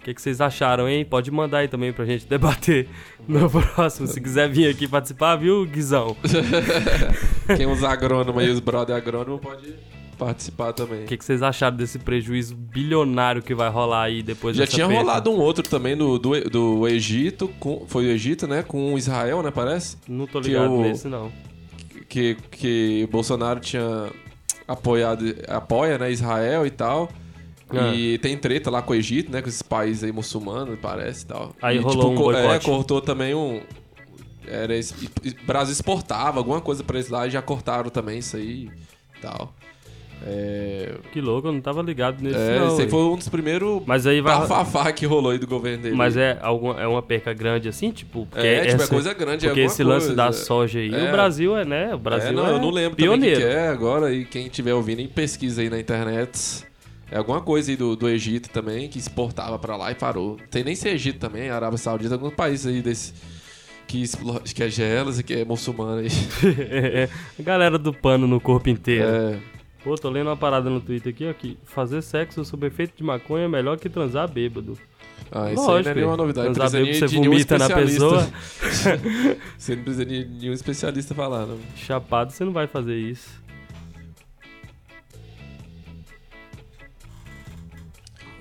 O 0.07 0.09
que, 0.09 0.15
que 0.15 0.23
vocês 0.23 0.41
acharam, 0.41 0.89
hein? 0.89 1.05
Pode 1.05 1.33
mandar 1.33 1.59
aí 1.59 1.67
também 1.69 1.93
pra 1.93 2.05
gente 2.05 2.29
debater 2.29 2.87
no 3.27 3.51
próximo. 3.51 4.07
Se 4.07 4.21
quiser 4.21 4.49
vir 4.49 4.69
aqui 4.71 4.87
participar, 4.87 5.35
viu, 5.35 5.67
Guizão? 5.67 6.17
Quem 7.57 7.67
usa 7.67 7.89
agrônomo 7.89 8.39
aí, 8.39 8.49
os 8.49 8.61
brother 8.61 8.95
agrônomo, 8.95 9.41
pode 9.41 9.75
participar 10.17 10.73
também. 10.73 11.03
O 11.03 11.07
que, 11.07 11.17
que 11.17 11.25
vocês 11.25 11.43
acharam 11.43 11.77
desse 11.77 11.99
prejuízo 11.99 12.55
bilionário 12.55 13.43
que 13.43 13.53
vai 13.53 13.69
rolar 13.69 14.05
aí 14.05 14.23
depois 14.23 14.57
Já 14.57 14.65
tinha 14.65 14.87
rolado 14.87 15.29
um 15.29 15.41
outro 15.41 15.69
também 15.69 15.97
do, 15.97 16.21
do, 16.21 16.41
do 16.49 16.87
Egito, 16.87 17.49
com, 17.59 17.85
foi 17.89 18.07
o 18.07 18.11
Egito, 18.11 18.47
né? 18.47 18.63
Com 18.63 18.97
Israel, 18.97 19.43
né? 19.43 19.51
Parece. 19.51 19.97
Não 20.09 20.29
tô 20.29 20.39
ligado 20.39 20.71
o- 20.73 20.83
nesse, 20.83 21.09
não. 21.09 21.33
Que, 22.09 22.37
que 22.49 23.09
Bolsonaro 23.11 23.59
tinha 23.59 24.09
apoiado, 24.69 25.25
apoia, 25.49 25.99
né? 25.99 26.13
Israel 26.13 26.65
e 26.65 26.71
tal. 26.71 27.11
Ah. 27.71 27.93
E 27.95 28.17
tem 28.19 28.37
treta 28.37 28.71
lá 28.71 28.81
com 28.83 28.93
o 28.93 28.97
Egito, 28.97 29.31
né? 29.33 29.43
Com 29.43 29.49
esses 29.49 29.63
países 29.63 30.05
aí 30.05 30.13
muçulmanos, 30.13 30.79
parece 30.81 31.25
e 31.25 31.27
tal. 31.27 31.55
Aí 31.61 31.77
e, 31.77 31.81
rolou 31.81 32.13
um 32.13 32.15
co- 32.15 32.33
É, 32.33 32.43
boicote. 32.43 32.65
cortou 32.67 33.01
também 33.01 33.35
um... 33.35 33.61
Era, 34.47 34.73
Brasil 35.45 35.73
exportava 35.73 36.39
alguma 36.39 36.61
coisa 36.61 36.85
pra 36.85 36.97
eles 36.99 37.09
lá 37.11 37.27
e 37.27 37.31
já 37.31 37.43
cortaram 37.43 37.91
também 37.91 38.19
isso 38.21 38.37
aí 38.37 38.71
e 39.17 39.21
tal. 39.21 39.53
É, 40.25 40.95
Que 41.13 41.21
louco, 41.21 41.49
eu 41.49 41.53
não 41.53 41.61
tava 41.61 41.83
ligado 41.83 42.23
nesse, 42.23 42.39
é 42.39 42.59
não. 42.59 42.69
esse 42.69 42.83
aí 42.83 42.89
foi 42.89 43.01
um 43.01 43.17
dos 43.17 43.29
primeiros 43.29 43.83
Mas 43.85 44.07
aí 44.07 44.21
vai. 44.21 44.39
bafafá 44.39 44.91
que 44.93 45.05
rolou 45.05 45.31
aí 45.33 45.39
do 45.39 45.47
governo 45.47 45.83
dele. 45.83 45.95
Mas 45.97 46.17
é, 46.17 46.39
alguma, 46.41 46.81
é 46.81 46.87
uma 46.87 47.03
perca 47.03 47.35
grande 47.35 47.69
assim, 47.69 47.91
tipo. 47.91 48.27
Porque 48.31 48.47
É, 48.47 48.65
tipo, 48.67 48.83
é 48.83 48.87
coisa 48.87 49.13
grande. 49.13 49.45
é 49.47 49.49
Porque 49.51 49.61
esse 49.63 49.83
lance 49.85 50.07
coisa. 50.07 50.17
da 50.17 50.33
soja 50.33 50.79
aí, 50.79 50.95
É. 50.95 51.09
o 51.09 51.13
Brasil 51.13 51.57
é, 51.57 51.65
né? 51.65 51.95
O 51.95 51.99
Brasil 51.99 52.29
é, 52.31 52.33
é, 52.33 52.35
não, 52.37 52.47
eu 52.47 52.59
não 52.59 52.71
lembro 52.71 52.97
também 52.97 53.11
pioneiro. 53.11 53.41
que, 53.41 53.47
que 53.47 53.53
é 53.53 53.69
agora. 53.69 54.13
E 54.15 54.25
quem 54.25 54.47
estiver 54.47 54.73
ouvindo, 54.75 55.01
em 55.01 55.09
pesquisa 55.09 55.61
aí 55.61 55.69
na 55.69 55.79
internet. 55.79 56.65
É 57.11 57.19
alguma 57.19 57.41
coisa 57.41 57.71
aí 57.71 57.77
do, 57.77 57.95
do 57.95 58.09
Egito 58.09 58.51
também, 58.51 58.89
que 58.89 58.99
exportava 58.99 59.59
pra 59.59 59.77
lá 59.77 59.93
e 59.93 59.95
parou. 59.95 60.37
Tem 60.51 60.65
nem 60.65 60.75
se 60.75 60.89
é 60.89 60.93
Egito 60.93 61.19
também, 61.19 61.51
Arábia 61.51 61.79
Saudita, 61.79 62.15
alguns 62.15 62.35
países 62.35 62.67
aí 62.67 62.83
desse. 62.83 63.15
Que, 63.87 64.03
que 64.53 64.65
é 64.65 64.69
gelas 64.69 65.21
e 65.21 65.23
que 65.23 65.35
é 65.35 65.45
muçulmano 65.45 66.01
aí. 66.01 66.09
É, 66.59 67.09
a 67.39 67.43
galera 67.43 67.79
do 67.79 67.93
pano 67.93 68.27
no 68.27 68.41
corpo 68.41 68.69
inteiro. 68.69 69.07
É, 69.07 69.39
Pô, 69.87 69.95
tô 69.95 70.11
lendo 70.11 70.27
uma 70.27 70.37
parada 70.37 70.69
no 70.69 70.81
Twitter 70.81 71.13
aqui, 71.13 71.29
ó, 71.29 71.33
que 71.33 71.57
fazer 71.63 72.03
sexo 72.03 72.45
sob 72.45 72.67
efeito 72.67 72.97
de 72.97 73.05
maconha 73.05 73.45
é 73.45 73.49
melhor 73.49 73.79
que 73.79 73.89
transar 73.89 74.29
bêbado. 74.29 74.77
ah, 75.31 75.53
isso 75.53 75.61
aí 75.61 75.65
não 75.65 75.65
é 75.65 75.77
Lógico, 75.77 75.95
nenhuma 75.95 76.17
novidade. 76.17 76.55
Transar 76.55 76.83
bêbado, 76.83 77.09
você 77.09 77.17
vomita 77.17 77.57
na 77.57 77.71
pessoa. 77.71 78.29
você 79.57 79.77
não 79.77 79.85
precisa 79.85 80.05
de 80.05 80.25
nenhum 80.25 80.53
especialista 80.53 81.15
falar, 81.15 81.47
não. 81.47 81.57
Chapado, 81.77 82.33
você 82.33 82.45
não 82.45 82.53
vai 82.53 82.67
fazer 82.67 82.97
isso. 82.97 83.41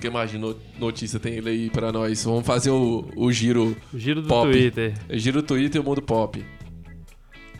Que 0.06 0.10
mais 0.12 0.30
de 0.30 0.38
no- 0.38 0.56
notícia 0.78 1.20
tem 1.20 1.34
ele 1.34 1.50
aí 1.50 1.70
pra 1.72 1.92
nós? 1.92 2.24
Vamos 2.26 2.46
fazer 2.46 2.70
o, 2.70 3.10
o 3.16 3.32
giro. 3.32 3.76
O 3.92 3.98
giro 3.98 4.22
do 4.22 4.28
Pop. 4.28 4.52
Twitter. 4.52 4.94
Giro 5.10 5.42
Twitter 5.42 5.82
e 5.82 5.84
o 5.84 5.84
mundo 5.84 6.00
pop. 6.00 6.46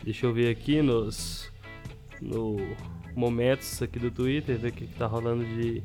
Deixa 0.04 0.26
eu 0.26 0.32
ver 0.32 0.48
aqui 0.50 0.80
nos. 0.80 1.50
No 2.22 2.56
momentos 3.16 3.82
aqui 3.82 3.98
do 3.98 4.12
Twitter, 4.12 4.56
ver 4.60 4.68
o 4.68 4.72
que, 4.72 4.86
que 4.86 4.94
tá 4.94 5.06
rolando 5.08 5.44
de. 5.44 5.82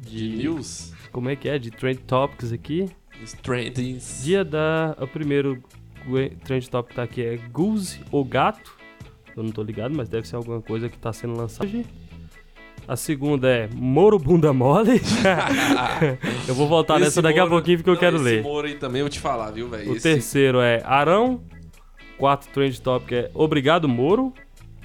De 0.00 0.28
news? 0.36 0.92
Como 1.10 1.30
é 1.30 1.34
que 1.36 1.48
é? 1.48 1.58
De 1.58 1.70
Trend 1.70 2.00
Topics 2.00 2.52
aqui. 2.52 2.90
Os 3.24 3.32
Trendings. 3.32 4.22
Dia 4.22 4.44
da. 4.44 4.94
O 5.00 5.06
primeiro 5.06 5.62
Trend 6.44 6.68
Topic 6.68 6.90
que 6.90 6.96
tá 6.96 7.02
aqui 7.04 7.22
é 7.22 7.38
Goose 7.50 8.00
ou 8.10 8.22
Gato. 8.22 8.76
Eu 9.34 9.42
não 9.44 9.50
tô 9.50 9.62
ligado, 9.62 9.94
mas 9.94 10.10
deve 10.10 10.28
ser 10.28 10.36
alguma 10.36 10.60
coisa 10.60 10.90
que 10.90 10.98
tá 10.98 11.10
sendo 11.10 11.34
lançada 11.38 11.64
hoje. 11.66 11.86
A 12.92 12.96
segunda 12.96 13.48
é 13.48 13.68
Moro 13.74 14.18
Bunda 14.18 14.52
Mole. 14.52 15.00
eu 16.46 16.54
vou 16.54 16.68
voltar 16.68 16.96
Esse 16.96 17.04
nessa 17.04 17.22
daqui 17.22 17.38
a 17.38 17.42
Moro- 17.44 17.54
pouquinho 17.56 17.78
porque 17.78 17.88
eu 17.88 17.94
Não, 17.94 18.00
quero 18.00 18.16
esse 18.16 18.24
ler. 18.24 18.42
Moro 18.42 18.66
aí 18.66 18.74
também 18.74 19.00
eu 19.00 19.04
vou 19.06 19.10
te 19.10 19.18
falar, 19.18 19.50
viu, 19.50 19.66
velho? 19.66 19.92
O 19.92 19.96
Esse- 19.96 20.02
terceiro 20.12 20.60
é 20.60 20.82
Arão. 20.84 21.40
Quarto 22.18 22.48
Trend 22.50 22.78
Topic 22.82 23.12
é 23.12 23.30
Obrigado 23.32 23.88
Moro. 23.88 24.30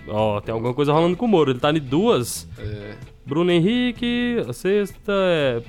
Ó, 0.08 0.40
tem 0.40 0.54
alguma 0.54 0.74
coisa 0.74 0.94
rolando 0.94 1.18
com 1.18 1.26
o 1.26 1.28
Moro. 1.28 1.52
Ele 1.52 1.60
tá 1.60 1.70
em 1.70 1.82
duas, 1.82 2.48
É, 2.58 2.94
Bruno 3.26 3.52
Henrique, 3.52 4.38
a 4.48 4.54
sexta 4.54 5.12
é. 5.12 5.62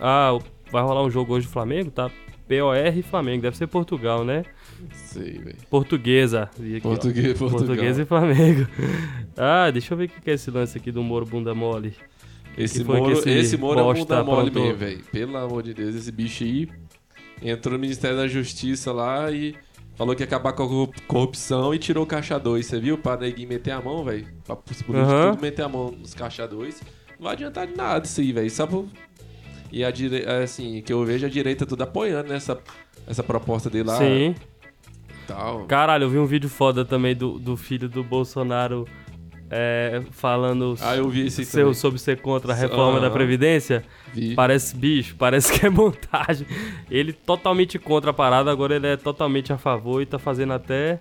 Ah, 0.00 0.38
vai 0.72 0.82
rolar 0.82 1.02
um 1.04 1.10
jogo 1.10 1.34
hoje 1.34 1.46
do 1.46 1.52
Flamengo, 1.52 1.90
tá? 1.90 2.10
POR 2.48 2.76
e 2.96 3.02
Flamengo, 3.02 3.42
deve 3.42 3.56
ser 3.56 3.66
Portugal, 3.66 4.24
né? 4.24 4.44
Sei, 4.92 5.32
velho. 5.38 5.56
Portuguesa. 5.70 6.44
Aqui, 6.44 6.78
ó. 6.78 6.80
Português, 6.88 7.38
Portugal. 7.38 7.66
Portuguesa 7.66 8.02
e 8.02 8.04
Flamengo. 8.04 8.66
Ah, 9.40 9.70
deixa 9.70 9.94
eu 9.94 9.98
ver 9.98 10.06
o 10.06 10.08
que 10.08 10.28
é 10.30 10.34
esse 10.34 10.50
lance 10.50 10.76
aqui 10.76 10.90
do 10.90 11.00
Moro 11.00 11.24
Bunda 11.24 11.54
Mole. 11.54 11.94
Esse 12.56 12.82
Moro, 12.82 13.12
esse 13.12 13.30
esse 13.30 13.56
Moro 13.56 13.78
é 13.78 13.82
um 13.84 13.94
bunda 13.94 14.24
mole 14.24 14.50
mesmo, 14.50 14.76
velho. 14.76 14.98
Pelo 15.12 15.36
amor 15.36 15.62
de 15.62 15.72
Deus, 15.72 15.94
esse 15.94 16.10
bicho 16.10 16.42
aí 16.42 16.68
entrou 17.40 17.74
no 17.74 17.78
Ministério 17.78 18.16
da 18.16 18.26
Justiça 18.26 18.90
lá 18.92 19.30
e 19.30 19.54
falou 19.94 20.16
que 20.16 20.22
ia 20.22 20.26
acabar 20.26 20.52
com 20.54 20.64
a 20.64 20.66
corrup- 20.66 21.00
corrupção 21.06 21.72
e 21.72 21.78
tirou 21.78 22.02
o 22.02 22.06
caixa 22.06 22.36
2. 22.36 22.66
Você 22.66 22.80
viu? 22.80 22.98
Pra 22.98 23.16
neguinho 23.16 23.48
meter 23.48 23.70
a 23.70 23.80
mão, 23.80 24.02
velho. 24.02 24.26
Pra 24.44 24.54
os 24.68 24.82
políticos 24.82 25.14
tudo 25.30 25.40
meter 25.40 25.62
a 25.62 25.68
mão 25.68 25.92
nos 25.92 26.14
caixa 26.14 26.48
2. 26.48 26.82
Não 27.16 27.24
vai 27.24 27.34
adiantar 27.34 27.64
de 27.68 27.76
nada 27.76 28.04
isso 28.04 28.20
aí, 28.20 28.32
velho. 28.32 28.50
Só 28.50 28.66
por... 28.66 28.86
E 29.70 29.84
a 29.84 29.90
direita, 29.90 30.38
assim, 30.38 30.80
que 30.82 30.92
eu 30.92 31.04
vejo 31.04 31.26
a 31.26 31.28
direita 31.28 31.66
tudo 31.66 31.82
apoiando 31.82 32.32
essa, 32.32 32.58
essa 33.06 33.22
proposta 33.22 33.68
dele 33.68 33.88
lá. 33.88 33.98
Sim. 33.98 34.34
Tal. 35.26 35.64
Caralho, 35.66 36.04
eu 36.04 36.10
vi 36.10 36.18
um 36.18 36.24
vídeo 36.26 36.48
foda 36.48 36.84
também 36.84 37.14
do, 37.14 37.38
do 37.38 37.56
filho 37.56 37.88
do 37.88 38.02
Bolsonaro 38.02 38.86
é, 39.50 40.02
falando 40.10 40.76
Ah, 40.80 40.96
eu 40.96 41.08
vi 41.08 41.26
esse 41.26 41.44
seu, 41.44 41.72
sobre 41.72 41.98
ser 41.98 42.20
contra 42.20 42.52
a 42.52 42.56
reforma 42.56 42.98
Aham. 42.98 43.00
da 43.02 43.10
Previdência. 43.10 43.84
Vi. 44.12 44.34
Parece 44.34 44.76
bicho, 44.76 45.16
parece 45.18 45.52
que 45.52 45.66
é 45.66 45.68
montagem. 45.70 46.46
Ele 46.90 47.12
totalmente 47.12 47.78
contra 47.78 48.10
a 48.10 48.14
parada, 48.14 48.50
agora 48.50 48.76
ele 48.76 48.86
é 48.86 48.96
totalmente 48.96 49.52
a 49.52 49.58
favor 49.58 50.02
e 50.02 50.06
tá 50.06 50.18
fazendo 50.18 50.52
até 50.52 51.00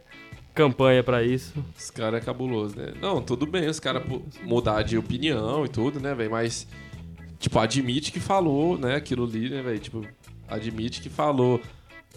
campanha 0.54 1.04
pra 1.04 1.24
isso. 1.24 1.54
Os 1.78 1.92
caras 1.92 2.22
é 2.22 2.26
cabuloso, 2.26 2.76
né? 2.78 2.94
Não, 3.02 3.22
tudo 3.22 3.46
bem, 3.46 3.68
os 3.68 3.80
caras 3.80 4.04
mudar 4.44 4.82
de 4.82 4.98
opinião 4.98 5.66
e 5.66 5.70
tudo, 5.70 6.00
né, 6.00 6.16
velho? 6.16 6.32
Mas, 6.32 6.68
tipo, 7.40 7.60
admite 7.60 8.12
que 8.12 8.20
falou, 8.20 8.78
né, 8.78 8.96
aquilo 8.96 9.26
ali, 9.26 9.50
né, 9.50 9.62
velho? 9.62 9.80
Tipo, 9.80 10.06
admite 10.48 11.02
que 11.02 11.10
falou 11.10 11.62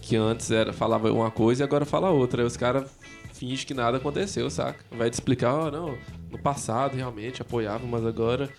que 0.00 0.16
antes 0.16 0.50
era, 0.50 0.72
falava 0.72 1.12
uma 1.12 1.30
coisa 1.30 1.62
e 1.62 1.64
agora 1.64 1.84
fala 1.84 2.10
outra. 2.10 2.42
Aí 2.42 2.46
os 2.46 2.56
caras 2.56 2.90
fingem 3.34 3.66
que 3.66 3.74
nada 3.74 3.96
aconteceu, 3.96 4.50
saca? 4.50 4.84
Vai 4.90 5.10
te 5.10 5.14
explicar, 5.14 5.54
ó, 5.54 5.70
não, 5.70 5.96
no 6.30 6.38
passado 6.38 6.96
realmente 6.96 7.42
apoiava, 7.42 7.86
mas 7.86 8.04
agora 8.04 8.50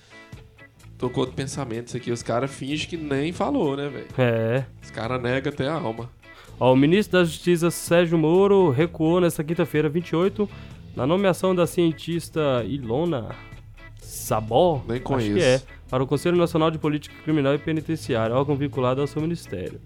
tocou 0.97 1.21
outro 1.21 1.35
pensamento 1.35 1.87
isso 1.87 1.97
aqui. 1.97 2.11
Os 2.11 2.23
caras 2.23 2.51
fingem 2.51 2.87
que 2.87 2.97
nem 2.97 3.31
falou, 3.31 3.75
né, 3.75 3.89
velho? 3.89 4.07
É. 4.17 4.65
Os 4.83 4.91
caras 4.91 5.21
negam 5.21 5.51
até 5.51 5.67
a 5.67 5.73
alma. 5.73 6.09
Ó, 6.59 6.73
o 6.73 6.75
ministro 6.75 7.19
da 7.19 7.25
Justiça 7.25 7.71
Sérgio 7.71 8.17
Moro 8.17 8.69
recuou 8.69 9.19
nesta 9.19 9.43
quinta-feira, 9.43 9.89
28, 9.89 10.47
na 10.95 11.07
nomeação 11.07 11.55
da 11.55 11.65
cientista 11.65 12.63
Ilona 12.67 13.29
Sabó, 13.99 14.83
Nem 14.87 14.97
acho 14.97 15.03
conheço. 15.05 15.33
que 15.33 15.41
é, 15.43 15.61
para 15.91 16.01
o 16.01 16.07
Conselho 16.07 16.37
Nacional 16.37 16.71
de 16.71 16.79
Política 16.79 17.13
Criminal 17.21 17.53
e 17.53 17.57
Penitenciária, 17.57 18.33
órgão 18.33 18.55
vinculado 18.55 19.01
ao 19.01 19.07
seu 19.07 19.21
ministério. 19.21 19.81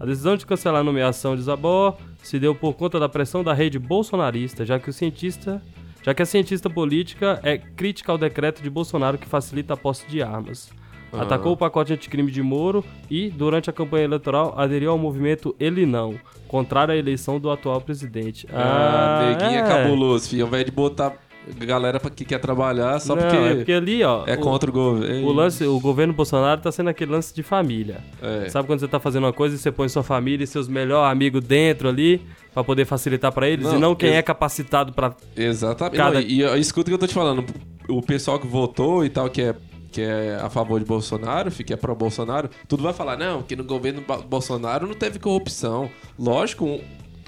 A 0.00 0.06
decisão 0.06 0.34
de 0.34 0.46
cancelar 0.46 0.80
a 0.80 0.84
nomeação 0.84 1.36
de 1.36 1.42
Zabó 1.42 1.98
se 2.22 2.38
deu 2.38 2.54
por 2.54 2.72
conta 2.72 2.98
da 2.98 3.10
pressão 3.10 3.44
da 3.44 3.52
rede 3.52 3.78
bolsonarista, 3.78 4.64
já 4.64 4.80
que 4.80 4.88
o 4.88 4.92
cientista, 4.92 5.62
já 6.02 6.14
que 6.14 6.22
a 6.22 6.26
cientista 6.26 6.70
política 6.70 7.38
é 7.42 7.58
crítica 7.58 8.10
ao 8.10 8.16
decreto 8.16 8.62
de 8.62 8.70
Bolsonaro 8.70 9.18
que 9.18 9.28
facilita 9.28 9.74
a 9.74 9.76
posse 9.76 10.06
de 10.06 10.22
armas. 10.22 10.72
Ah. 11.12 11.22
Atacou 11.22 11.52
o 11.52 11.56
pacote 11.58 11.92
anticrime 11.92 12.30
de 12.30 12.42
Moro 12.42 12.82
e, 13.10 13.28
durante 13.28 13.68
a 13.68 13.72
campanha 13.72 14.04
eleitoral, 14.04 14.54
aderiu 14.56 14.92
ao 14.92 14.98
movimento 14.98 15.54
Ele 15.60 15.84
Não, 15.84 16.14
contrário 16.48 16.94
à 16.94 16.96
eleição 16.96 17.38
do 17.38 17.50
atual 17.50 17.82
presidente. 17.82 18.46
Ah, 18.50 19.36
neguinho 19.36 19.60
é 19.60 19.62
é. 19.62 19.68
cabuloso, 19.68 20.30
filho. 20.30 20.44
Ao 20.44 20.48
invés 20.48 20.64
de 20.64 20.70
botar 20.70 21.18
galera 21.58 21.98
que 21.98 22.24
quer 22.24 22.38
trabalhar 22.38 22.98
só 23.00 23.14
Não, 23.16 23.22
porque, 23.22 23.36
é 23.36 23.54
porque 23.56 23.72
ali, 23.72 24.02
ó, 24.04 24.24
é 24.26 24.34
o, 24.34 24.40
contra 24.40 24.70
o 24.70 24.72
governo. 24.72 25.26
o 25.26 25.32
lance, 25.32 25.64
o 25.64 25.80
governo 25.80 26.12
Bolsonaro 26.12 26.60
tá 26.60 26.70
sendo 26.70 26.90
aquele 26.90 27.10
lance 27.12 27.34
de 27.34 27.42
família. 27.42 27.98
É. 28.22 28.48
Sabe 28.48 28.66
quando 28.66 28.80
você 28.80 28.88
tá 28.88 29.00
fazendo 29.00 29.24
uma 29.24 29.32
coisa 29.32 29.54
e 29.54 29.58
você 29.58 29.72
põe 29.72 29.88
sua 29.88 30.02
família 30.02 30.44
e 30.44 30.46
seus 30.46 30.68
melhores 30.68 31.10
amigos 31.10 31.42
dentro 31.42 31.88
ali 31.88 32.20
pra 32.52 32.62
poder 32.62 32.84
facilitar 32.84 33.32
pra 33.32 33.48
eles 33.48 33.64
Não, 33.66 33.76
e 33.76 33.78
não 33.80 33.94
quem 33.94 34.10
ex- 34.10 34.18
é 34.18 34.22
capacitado 34.22 34.92
pra 34.92 35.14
Exatamente. 35.36 35.96
Cada- 35.96 36.20
Não, 36.20 36.26
e, 36.26 36.42
e 36.42 36.60
escuta 36.60 36.88
o 36.88 36.90
que 36.90 36.94
eu 36.94 36.98
tô 36.98 37.06
te 37.06 37.14
falando. 37.14 37.44
O 37.88 38.02
pessoal 38.02 38.38
que 38.38 38.46
votou 38.46 39.04
e 39.04 39.08
tal, 39.08 39.28
que 39.30 39.42
é, 39.42 39.54
que 39.90 40.00
é 40.02 40.38
a 40.40 40.48
favor 40.50 40.78
de 40.78 40.86
Bolsonaro, 40.86 41.50
que 41.50 41.72
é 41.72 41.76
pró-Bolsonaro, 41.76 42.48
tudo 42.68 42.82
vai 42.82 42.92
falar, 42.92 43.16
não, 43.16 43.42
que 43.42 43.56
no 43.56 43.64
governo 43.64 44.02
Bolsonaro 44.28 44.86
não 44.86 44.94
teve 44.94 45.18
corrupção. 45.18 45.90
Lógico, 46.18 46.64
um, 46.64 46.80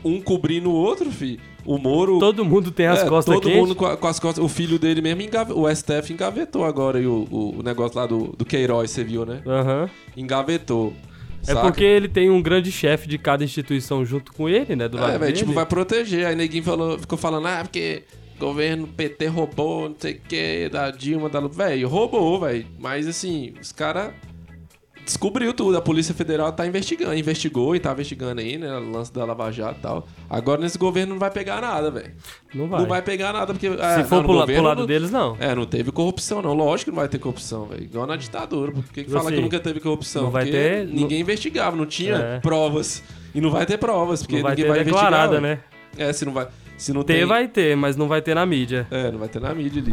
um 0.04 0.20
cobrindo 0.20 0.70
o 0.70 0.74
outro, 0.74 1.10
fi. 1.10 1.40
O 1.64 1.78
Moro. 1.78 2.18
todo 2.18 2.44
mundo 2.44 2.70
tem 2.70 2.86
as 2.86 3.02
é, 3.02 3.08
costas 3.08 3.34
Todo 3.34 3.44
quentes. 3.44 3.58
mundo 3.60 3.74
com, 3.74 3.86
a- 3.86 3.96
com 3.96 4.06
as 4.08 4.18
costas. 4.18 4.44
O 4.44 4.48
filho 4.48 4.78
dele 4.78 5.00
mesmo, 5.00 5.22
engave- 5.22 5.52
o 5.52 5.68
STF 5.68 6.12
engavetou 6.12 6.64
agora 6.64 7.00
e 7.00 7.06
o, 7.06 7.26
o, 7.30 7.58
o 7.58 7.62
negócio 7.62 7.98
lá 7.98 8.06
do, 8.06 8.34
do 8.36 8.44
Queiroz, 8.44 8.90
você 8.90 9.04
viu, 9.04 9.24
né? 9.24 9.42
Aham. 9.46 9.88
Engavetou. 10.16 10.92
É 11.42 11.46
saca? 11.54 11.60
porque 11.62 11.82
ele 11.84 12.08
tem 12.08 12.30
um 12.30 12.40
grande 12.40 12.70
chefe 12.70 13.08
de 13.08 13.18
cada 13.18 13.42
instituição 13.44 14.04
junto 14.04 14.32
com 14.32 14.48
ele, 14.48 14.76
né? 14.76 14.88
Do 14.88 14.96
lado 14.96 15.16
É, 15.16 15.18
dele. 15.18 15.32
tipo, 15.32 15.52
vai 15.52 15.66
proteger. 15.66 16.26
Aí 16.26 16.36
neguinho 16.36 16.62
falou, 16.62 16.98
ficou 16.98 17.18
falando, 17.18 17.46
ah, 17.48 17.60
porque 17.62 18.04
governo 18.38 18.86
PT 18.86 19.26
roubou, 19.26 19.88
não 19.88 19.96
sei 19.98 20.12
o 20.14 20.20
que, 20.28 20.68
da 20.68 20.90
Dilma, 20.92 21.28
da 21.28 21.40
Lu. 21.40 21.48
Velho, 21.48 21.88
roubou, 21.88 22.40
velho. 22.40 22.64
Mas 22.78 23.08
assim, 23.08 23.54
os 23.60 23.72
caras 23.72 24.12
descobriu 25.04 25.52
tudo. 25.52 25.76
A 25.76 25.80
Polícia 25.82 26.14
Federal 26.14 26.52
tá 26.52 26.66
investigando, 26.66 27.14
investigou 27.14 27.74
e 27.76 27.80
tá 27.80 27.92
investigando 27.92 28.40
aí, 28.40 28.56
né? 28.58 28.72
O 28.76 28.90
lance 28.90 29.12
da 29.12 29.24
Lava 29.24 29.50
Jato 29.50 29.78
e 29.78 29.82
tal. 29.82 30.08
Agora 30.28 30.60
nesse 30.60 30.78
governo 30.78 31.12
não 31.14 31.18
vai 31.20 31.30
pegar 31.30 31.60
nada, 31.60 31.90
velho. 31.90 32.12
Não 32.54 32.68
vai. 32.68 32.80
Não 32.80 32.88
vai 32.88 33.02
pegar 33.02 33.32
nada, 33.32 33.52
porque. 33.52 33.68
Se 33.70 33.74
é, 33.82 34.04
for 34.04 34.16
não, 34.16 34.22
pro, 34.24 34.32
la- 34.32 34.44
pro 34.44 34.54
governo 34.54 34.62
lado 34.68 34.78
não- 34.80 34.86
deles, 34.86 35.10
não. 35.10 35.36
É, 35.40 35.54
não 35.54 35.64
teve 35.66 35.90
corrupção, 35.92 36.40
não. 36.42 36.54
Lógico 36.54 36.90
que 36.90 36.94
não 36.94 37.00
vai 37.00 37.08
ter 37.08 37.18
corrupção, 37.18 37.66
velho. 37.66 37.84
Igual 37.84 38.06
na 38.06 38.16
ditadura. 38.16 38.72
Por 38.72 38.84
que, 38.84 39.04
que 39.04 39.10
fala 39.10 39.24
Assim, 39.26 39.36
que 39.36 39.40
nunca 39.42 39.60
teve 39.60 39.80
corrupção? 39.80 40.24
não 40.24 40.30
vai 40.30 40.44
Porque 40.44 40.56
ter- 40.58 40.86
Ninguém 40.86 41.20
investigava, 41.20 41.76
não 41.76 41.86
tinha 41.86 42.14
É. 42.16 42.40
provas. 42.40 43.02
E 43.34 43.40
não 43.40 43.50
vai 43.50 43.64
ter 43.66 43.78
provas, 43.78 44.22
porque 44.22 44.36
Não 44.36 44.42
vai 44.42 44.52
ninguém 44.52 44.64
ter 44.66 44.70
vai 44.76 44.84
declarada, 44.84 45.38
investigar. 45.38 45.58
né? 45.98 46.08
É, 46.08 46.12
se 46.12 46.24
não 46.24 46.32
vai. 46.32 46.48
Se 46.76 46.92
não 46.92 47.02
Ter 47.04 47.18
tem. 47.18 47.24
vai 47.26 47.46
ter, 47.48 47.76
mas 47.76 47.96
não 47.96 48.08
vai 48.08 48.20
ter 48.20 48.34
na 48.34 48.44
mídia. 48.44 48.86
É, 48.90 49.10
não 49.10 49.18
vai 49.18 49.28
ter 49.28 49.40
na 49.40 49.54
mídia 49.54 49.80
ali. 49.82 49.92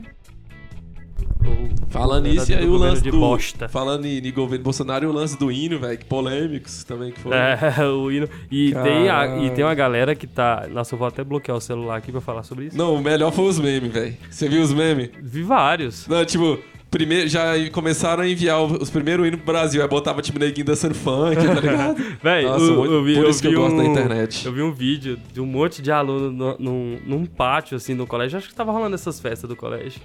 Falando 1.89 2.27
nisso, 2.27 2.51
e 2.51 2.55
aí 2.55 2.65
o 2.67 2.75
lance 2.77 3.01
de 3.01 3.11
do. 3.11 3.19
bosta. 3.19 3.67
Falando 3.67 4.05
em, 4.05 4.17
em 4.19 4.31
governo 4.31 4.63
Bolsonaro 4.63 5.05
e 5.05 5.07
o 5.07 5.11
lance 5.11 5.37
do 5.37 5.51
hino, 5.51 5.79
velho, 5.79 5.97
que 5.97 6.05
polêmicos 6.05 6.83
também 6.83 7.11
que 7.11 7.19
foi. 7.19 7.31
É, 7.35 7.57
o 7.85 8.11
hino. 8.11 8.27
E 8.51 8.71
tem, 8.73 9.09
a, 9.09 9.37
e 9.43 9.49
tem 9.51 9.63
uma 9.63 9.73
galera 9.73 10.13
que 10.15 10.27
tá. 10.27 10.67
Nossa, 10.71 10.93
eu 10.95 10.99
vou 10.99 11.07
até 11.07 11.23
bloquear 11.23 11.57
o 11.57 11.61
celular 11.61 11.97
aqui 11.97 12.11
pra 12.11 12.21
falar 12.21 12.43
sobre 12.43 12.65
isso. 12.65 12.77
Não, 12.77 12.95
o 12.95 13.01
melhor 13.01 13.31
foi 13.31 13.45
os 13.45 13.59
memes, 13.59 13.91
velho. 13.91 14.15
Você 14.29 14.47
viu 14.47 14.61
os 14.61 14.71
memes? 14.73 15.09
Vi 15.21 15.41
vários. 15.41 16.07
Não, 16.07 16.23
tipo, 16.23 16.59
primeiro, 16.91 17.27
já 17.27 17.53
começaram 17.71 18.23
a 18.23 18.27
enviar 18.29 18.61
os 18.63 18.89
primeiros 18.89 19.25
hinos 19.27 19.41
pro 19.41 19.51
Brasil. 19.53 19.81
Aí 19.81 19.87
botava 19.87 20.21
tipo 20.21 20.37
neguinho 20.39 20.65
dançando 20.67 20.93
funk, 20.95 21.35
tá 21.35 21.53
ligado? 21.55 21.97
Véi, 22.21 22.45
Nossa, 22.45 22.63
o- 22.65 22.75
muito- 22.77 22.93
eu 22.93 23.03
vi, 23.03 23.15
por 23.15 23.23
eu 23.23 23.29
isso 23.29 23.41
que 23.41 23.47
vi 23.47 23.53
eu 23.55 23.61
gosto 23.61 23.75
um, 23.75 23.77
da 23.77 23.85
internet. 23.85 24.45
Eu 24.45 24.53
vi 24.53 24.61
um 24.61 24.71
vídeo 24.71 25.17
de 25.33 25.41
um 25.41 25.45
monte 25.45 25.81
de 25.81 25.91
aluno 25.91 26.31
no- 26.31 26.55
num, 26.59 26.99
num 27.05 27.25
pátio, 27.25 27.75
assim, 27.77 27.93
no 27.95 28.05
colégio. 28.05 28.37
Acho 28.37 28.47
que 28.47 28.55
tava 28.55 28.71
rolando 28.71 28.93
essas 28.95 29.19
festas 29.19 29.49
do 29.49 29.55
colégio. 29.55 30.01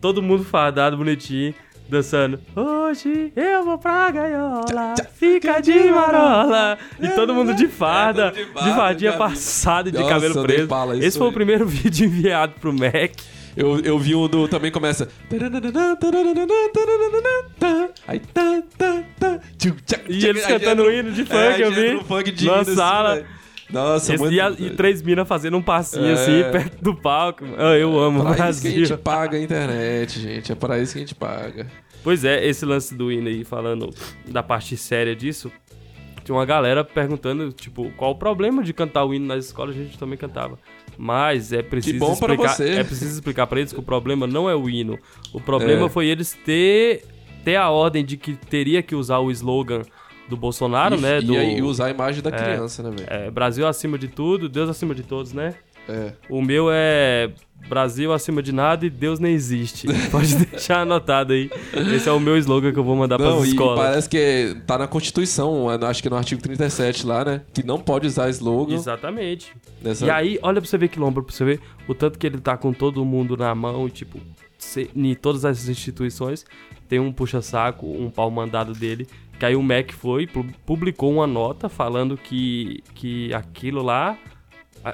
Todo 0.00 0.22
mundo 0.22 0.42
fardado, 0.44 0.96
bonitinho, 0.96 1.54
dançando. 1.88 2.40
Hoje 2.56 3.32
eu 3.36 3.64
vou 3.64 3.76
pra 3.78 4.10
gaiola, 4.10 4.94
fica 5.14 5.60
de 5.60 5.72
marola. 5.90 6.78
E 6.98 7.08
todo 7.08 7.34
mundo 7.34 7.54
de 7.54 7.68
farda, 7.68 8.32
É, 8.34 8.44
de 8.64 8.74
fardinha 8.74 9.12
passada 9.14 9.88
e 9.88 9.92
de 9.92 9.98
cabelo 10.08 10.42
preso. 10.42 10.68
Esse 11.04 11.18
foi 11.18 11.28
o 11.28 11.32
primeiro 11.32 11.66
vídeo 11.68 12.06
enviado 12.06 12.54
pro 12.60 12.72
Mac. 12.72 13.12
Eu, 13.56 13.80
eu 13.80 13.98
vi 13.98 14.14
um 14.14 14.28
do. 14.28 14.46
Também 14.46 14.70
começa. 14.70 15.08
Aí. 18.06 18.20
tá, 18.20 18.62
tá, 18.78 19.02
tá, 19.18 19.40
E 20.08 20.24
eles 20.24 20.46
cantando 20.46 20.82
entra- 20.82 20.94
hino 20.94 21.12
de 21.12 21.22
é, 21.22 21.24
funk, 21.24 21.60
eu 21.60 21.72
vi. 21.72 22.32
de 22.32 22.46
Na 22.46 22.60
assim, 22.60 22.74
sala. 22.74 23.24
Nossa, 23.72 24.12
Esse- 24.14 24.20
muito. 24.22 24.34
e, 24.34 24.40
a- 24.40 24.50
e 24.58 24.70
três 24.70 25.00
minas 25.02 25.26
fazendo 25.28 25.56
um 25.56 25.62
passinho 25.62 26.06
É. 26.06 26.12
assim, 26.12 26.42
perto 26.50 26.82
do 26.82 26.94
palco. 26.94 27.44
Ah, 27.56 27.76
eu 27.76 27.98
amo 27.98 28.20
o 28.20 28.22
Pra 28.22 28.32
isso 28.50 28.60
que 28.62 28.68
a 28.68 28.70
Brasil. 28.70 28.84
gente 28.86 28.98
paga 28.98 29.36
a 29.36 29.40
internet, 29.40 30.20
gente. 30.20 30.52
É 30.52 30.54
pra 30.54 30.78
isso 30.78 30.92
que 30.92 30.98
a 30.98 31.02
gente 31.02 31.14
paga. 31.14 31.66
Pois 32.02 32.24
é, 32.24 32.44
esse 32.46 32.64
lance 32.64 32.94
do 32.94 33.12
hino 33.12 33.28
aí, 33.28 33.44
falando 33.44 33.90
da 34.26 34.42
parte 34.42 34.76
séria 34.76 35.14
disso, 35.14 35.52
tinha 36.24 36.34
uma 36.34 36.46
galera 36.46 36.82
perguntando, 36.82 37.52
tipo, 37.52 37.90
qual 37.96 38.12
o 38.12 38.14
problema 38.14 38.62
de 38.62 38.72
cantar 38.72 39.04
o 39.04 39.12
hino 39.14 39.26
nas 39.26 39.44
escolas, 39.46 39.76
a 39.76 39.78
gente 39.78 39.98
também 39.98 40.16
cantava. 40.18 40.58
Mas 40.98 41.52
é 41.52 41.62
preciso 41.62 42.04
explicar, 42.12 42.60
é 42.60 42.84
preciso 42.84 43.14
explicar 43.14 43.46
pra 43.46 43.58
eles 43.60 43.72
que 43.72 43.78
o 43.78 43.82
problema 43.82 44.26
não 44.26 44.48
é 44.50 44.54
o 44.54 44.68
hino. 44.68 44.98
O 45.32 45.40
problema 45.40 45.86
É. 45.86 45.88
foi 45.88 46.06
eles 46.06 46.32
ter 46.44 47.02
ter 47.44 47.56
a 47.56 47.70
ordem 47.70 48.04
de 48.04 48.18
que 48.18 48.34
teria 48.34 48.82
que 48.82 48.94
usar 48.94 49.18
o 49.18 49.30
slogan 49.30 49.80
do 50.30 50.36
Bolsonaro, 50.36 50.96
e, 50.96 51.00
né, 51.00 51.18
e 51.18 51.24
do 51.24 51.36
aí 51.36 51.60
usar 51.60 51.86
a 51.86 51.90
imagem 51.90 52.22
da 52.22 52.30
criança, 52.32 52.82
né, 52.82 52.90
velho? 52.90 53.06
é, 53.10 53.30
Brasil 53.30 53.66
acima 53.66 53.98
de 53.98 54.08
tudo, 54.08 54.48
Deus 54.48 54.70
acima 54.70 54.94
de 54.94 55.02
todos, 55.02 55.32
né? 55.34 55.54
É. 55.88 56.12
O 56.28 56.40
meu 56.40 56.68
é 56.70 57.30
Brasil 57.68 58.12
acima 58.12 58.42
de 58.42 58.52
nada 58.52 58.86
e 58.86 58.90
Deus 58.90 59.18
nem 59.18 59.32
existe. 59.34 59.86
Pode 60.10 60.36
deixar 60.36 60.82
anotado 60.82 61.32
aí. 61.32 61.50
Esse 61.94 62.08
é 62.08 62.12
o 62.12 62.20
meu 62.20 62.36
slogan 62.38 62.72
que 62.72 62.78
eu 62.78 62.84
vou 62.84 62.94
mandar 62.94 63.18
para 63.18 63.34
as 63.34 63.44
e 63.44 63.48
escolas. 63.48 63.78
parece 63.80 64.08
que 64.08 64.56
tá 64.66 64.78
na 64.78 64.86
Constituição, 64.86 65.68
acho 65.68 66.02
que 66.02 66.08
no 66.08 66.16
artigo 66.16 66.40
37 66.40 67.04
lá, 67.06 67.24
né? 67.24 67.42
Que 67.52 67.64
não 67.66 67.78
pode 67.80 68.06
usar 68.06 68.28
slogan 68.30 68.74
Exatamente. 68.74 69.52
nessa. 69.82 70.06
E 70.06 70.10
aí, 70.10 70.38
olha 70.42 70.60
pra 70.60 70.68
você 70.70 70.78
ver 70.78 70.88
que 70.88 70.98
lombra, 71.00 71.22
pra 71.24 71.34
você 71.34 71.44
ver 71.44 71.60
o 71.88 71.94
tanto 71.94 72.18
que 72.18 72.26
ele 72.26 72.38
tá 72.38 72.56
com 72.56 72.72
todo 72.72 73.04
mundo 73.04 73.36
na 73.36 73.52
mão 73.54 73.86
e 73.88 73.90
tipo, 73.90 74.20
se- 74.58 74.90
em 74.94 75.14
todas 75.14 75.44
as 75.44 75.66
instituições 75.68 76.44
tem 76.88 77.00
um 77.00 77.12
puxa-saco, 77.12 77.86
um 77.86 78.10
pau 78.10 78.30
mandado 78.30 78.72
dele. 78.74 79.08
Que 79.40 79.46
aí 79.46 79.56
o 79.56 79.62
MEC 79.62 79.92
foi, 79.94 80.26
pu- 80.28 80.46
publicou 80.64 81.10
uma 81.12 81.26
nota 81.26 81.68
falando 81.68 82.16
que, 82.16 82.84
que 82.94 83.34
aquilo 83.34 83.82
lá. 83.82 84.16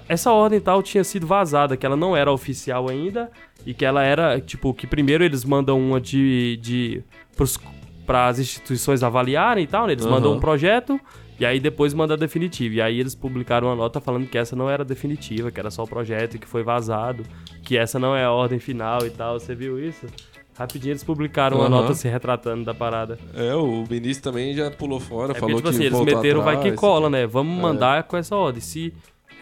Essa 0.08 0.32
ordem 0.32 0.58
tal 0.60 0.82
tinha 0.82 1.04
sido 1.04 1.26
vazada, 1.26 1.76
que 1.76 1.84
ela 1.84 1.96
não 1.96 2.16
era 2.16 2.32
oficial 2.32 2.88
ainda. 2.88 3.30
E 3.66 3.74
que 3.74 3.84
ela 3.84 4.02
era, 4.04 4.40
tipo, 4.40 4.72
que 4.72 4.86
primeiro 4.86 5.24
eles 5.24 5.44
mandam 5.44 5.78
uma 5.78 6.00
de. 6.00 6.56
de 6.62 7.02
para 8.06 8.28
as 8.28 8.38
instituições 8.38 9.02
avaliarem 9.02 9.64
e 9.64 9.66
tal, 9.66 9.86
né? 9.88 9.92
Eles 9.94 10.04
Aham. 10.06 10.14
mandam 10.14 10.32
um 10.34 10.38
projeto 10.40 11.00
e 11.40 11.44
aí 11.44 11.58
depois 11.58 11.92
manda 11.92 12.14
a 12.14 12.16
definitiva. 12.16 12.76
E 12.76 12.80
aí 12.80 13.00
eles 13.00 13.16
publicaram 13.16 13.66
uma 13.66 13.74
nota 13.74 14.00
falando 14.00 14.28
que 14.28 14.38
essa 14.38 14.54
não 14.54 14.70
era 14.70 14.84
definitiva, 14.84 15.50
que 15.50 15.58
era 15.58 15.72
só 15.72 15.82
o 15.82 15.88
projeto 15.88 16.36
e 16.36 16.38
que 16.38 16.46
foi 16.46 16.62
vazado, 16.62 17.24
que 17.64 17.76
essa 17.76 17.98
não 17.98 18.14
é 18.14 18.24
a 18.24 18.30
ordem 18.30 18.60
final 18.60 19.04
e 19.04 19.10
tal. 19.10 19.40
Você 19.40 19.56
viu 19.56 19.80
isso? 19.84 20.06
Rapidinho 20.58 20.92
eles 20.92 21.04
publicaram 21.04 21.58
uma 21.58 21.66
Aham. 21.66 21.82
nota 21.82 21.94
se 21.94 22.08
retratando 22.08 22.64
da 22.64 22.72
parada. 22.72 23.18
É, 23.34 23.54
o 23.54 23.84
ministro 23.90 24.30
também 24.32 24.54
já 24.54 24.70
pulou 24.70 24.98
fora, 24.98 25.32
É 25.32 25.34
porque, 25.34 25.40
falou 25.40 25.56
tipo 25.56 25.68
que 25.70 25.76
assim, 25.76 25.84
eles 25.84 26.00
meteram 26.00 26.42
vai 26.42 26.54
que 26.56 26.60
atrás. 26.60 26.80
cola, 26.80 27.10
né? 27.10 27.26
Vamos 27.26 27.60
mandar 27.60 28.04
com 28.04 28.16
essa 28.16 28.34
ordem. 28.34 28.60
Se 28.62 28.92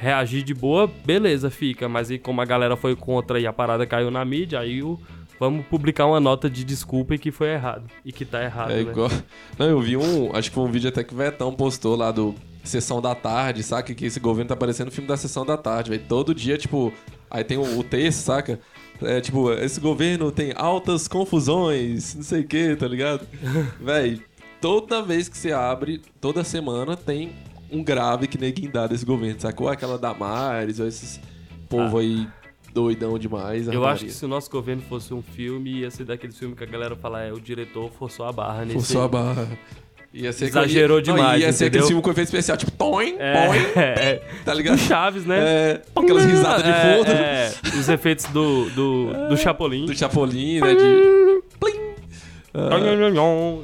reagir 0.01 0.43
de 0.43 0.53
boa, 0.53 0.91
beleza, 1.05 1.51
fica. 1.51 1.89
Mas 1.89 2.11
aí 2.11 2.19
como 2.19 2.41
a 2.41 2.45
galera 2.45 2.77
foi 2.77 2.97
contra 2.97 3.39
e 3.39 3.47
a 3.47 3.53
parada 3.53 3.87
caiu 3.87 4.11
na 4.11 4.25
mídia, 4.25 4.59
aí 4.59 4.83
o... 4.83 4.99
vamos 5.39 5.65
publicar 5.67 6.07
uma 6.07 6.19
nota 6.19 6.51
de 6.51 6.65
desculpa 6.65 7.15
e 7.15 7.19
que 7.19 7.31
foi 7.31 7.49
errado. 7.53 7.85
E 8.05 8.11
que 8.11 8.25
tá 8.25 8.43
errado, 8.43 8.73
É 8.73 8.83
né? 8.83 8.91
igual. 8.91 9.09
Não, 9.57 9.67
eu 9.67 9.81
vi 9.81 9.97
um. 9.97 10.35
Acho 10.35 10.49
que 10.51 10.55
foi 10.55 10.65
um 10.65 10.71
vídeo 10.71 10.89
até 10.89 11.05
que 11.05 11.15
o 11.15 11.17
Vetão 11.17 11.53
postou 11.55 11.95
lá 11.95 12.11
do 12.11 12.35
Sessão 12.65 13.01
da 13.01 13.15
Tarde, 13.15 13.63
saca? 13.63 13.95
Que 13.95 14.07
esse 14.07 14.19
governo 14.19 14.49
tá 14.49 14.57
parecendo 14.57 14.91
o 14.91 14.93
filme 14.93 15.07
da 15.07 15.17
Sessão 15.17 15.47
da 15.47 15.57
Tarde, 15.57 15.91
velho. 15.91 16.03
Todo 16.09 16.35
dia, 16.35 16.59
tipo. 16.59 16.93
Aí 17.31 17.45
tem 17.45 17.57
o, 17.57 17.79
o 17.79 17.85
texto, 17.85 18.19
saca? 18.21 18.59
É 19.03 19.21
tipo, 19.21 19.53
esse 19.53 19.81
governo 19.81 20.31
tem 20.31 20.53
altas 20.55 21.09
confusões, 21.09 22.15
não 22.15 22.23
sei 22.23 22.41
o 22.43 22.47
que, 22.47 22.77
tá 22.77 22.87
ligado? 22.87 23.27
Véi, 23.81 24.23
toda 24.61 25.03
vez 25.03 25.29
que 25.29 25.37
você 25.37 25.53
abre, 25.53 26.01
toda 26.21 26.45
semana 26.45 26.97
tem 26.97 27.33
um 27.71 27.83
grave 27.83 28.27
que 28.27 28.39
neguinho 28.39 28.71
dá 28.71 28.87
desse 28.87 29.05
governo, 29.05 29.41
sacou? 29.41 29.69
Aquela 29.69 29.99
Damares, 29.99 30.79
ou 30.79 30.87
esses 30.87 31.21
povo 31.69 31.99
aí 31.99 32.29
doidão 32.73 33.19
demais. 33.19 33.69
Ah. 33.69 33.75
Eu 33.75 33.85
acho 33.85 34.05
que 34.05 34.13
se 34.13 34.25
o 34.25 34.29
nosso 34.29 34.51
governo 34.51 34.83
fosse 34.83 35.15
um 35.15 35.23
filme, 35.23 35.81
ia 35.81 35.91
ser 35.91 36.05
daqueles 36.05 36.39
filmes 36.39 36.59
que 36.59 36.65
a 36.65 36.67
galera 36.67 36.97
fala, 36.97 37.23
é, 37.23 37.33
o 37.33 37.41
diretor 37.41 37.91
forçou 37.93 38.27
a 38.27 38.33
barra 38.33 38.65
nesse... 38.65 38.75
Forçou 38.75 39.03
a 39.03 39.09
barra. 39.09 39.59
Ia 40.17 40.33
ser 40.33 40.45
Exagerou 40.45 41.01
demais, 41.01 41.43
Ia 41.43 41.53
ser 41.53 41.65
aquele 41.65 41.87
filme 41.87 42.01
com 42.01 42.09
efeito 42.13 42.29
especial, 42.29 42.57
tipo, 42.57 42.71
toim, 42.71 43.17
É, 43.19 43.49
é, 43.77 44.23
tá 44.45 44.53
do 44.53 44.59
ligado? 44.59 44.79
Chaves, 44.79 45.27
né? 45.27 45.39
É, 45.41 45.83
aquelas 45.97 46.25
risadas 46.25 46.63
de 46.63 46.71
É, 46.71 46.97
fundo 46.99 47.11
É, 47.11 47.53
os 47.81 47.89
efeitos 47.89 48.25
do, 48.27 48.71
do, 48.71 49.29
do 49.31 49.37
Chapolin. 49.37 49.87
do 49.87 49.95
Chapolin, 49.97 50.61
né? 50.61 50.75
De... 50.75 51.43
Plim. 51.59 51.81
Não 53.13 53.63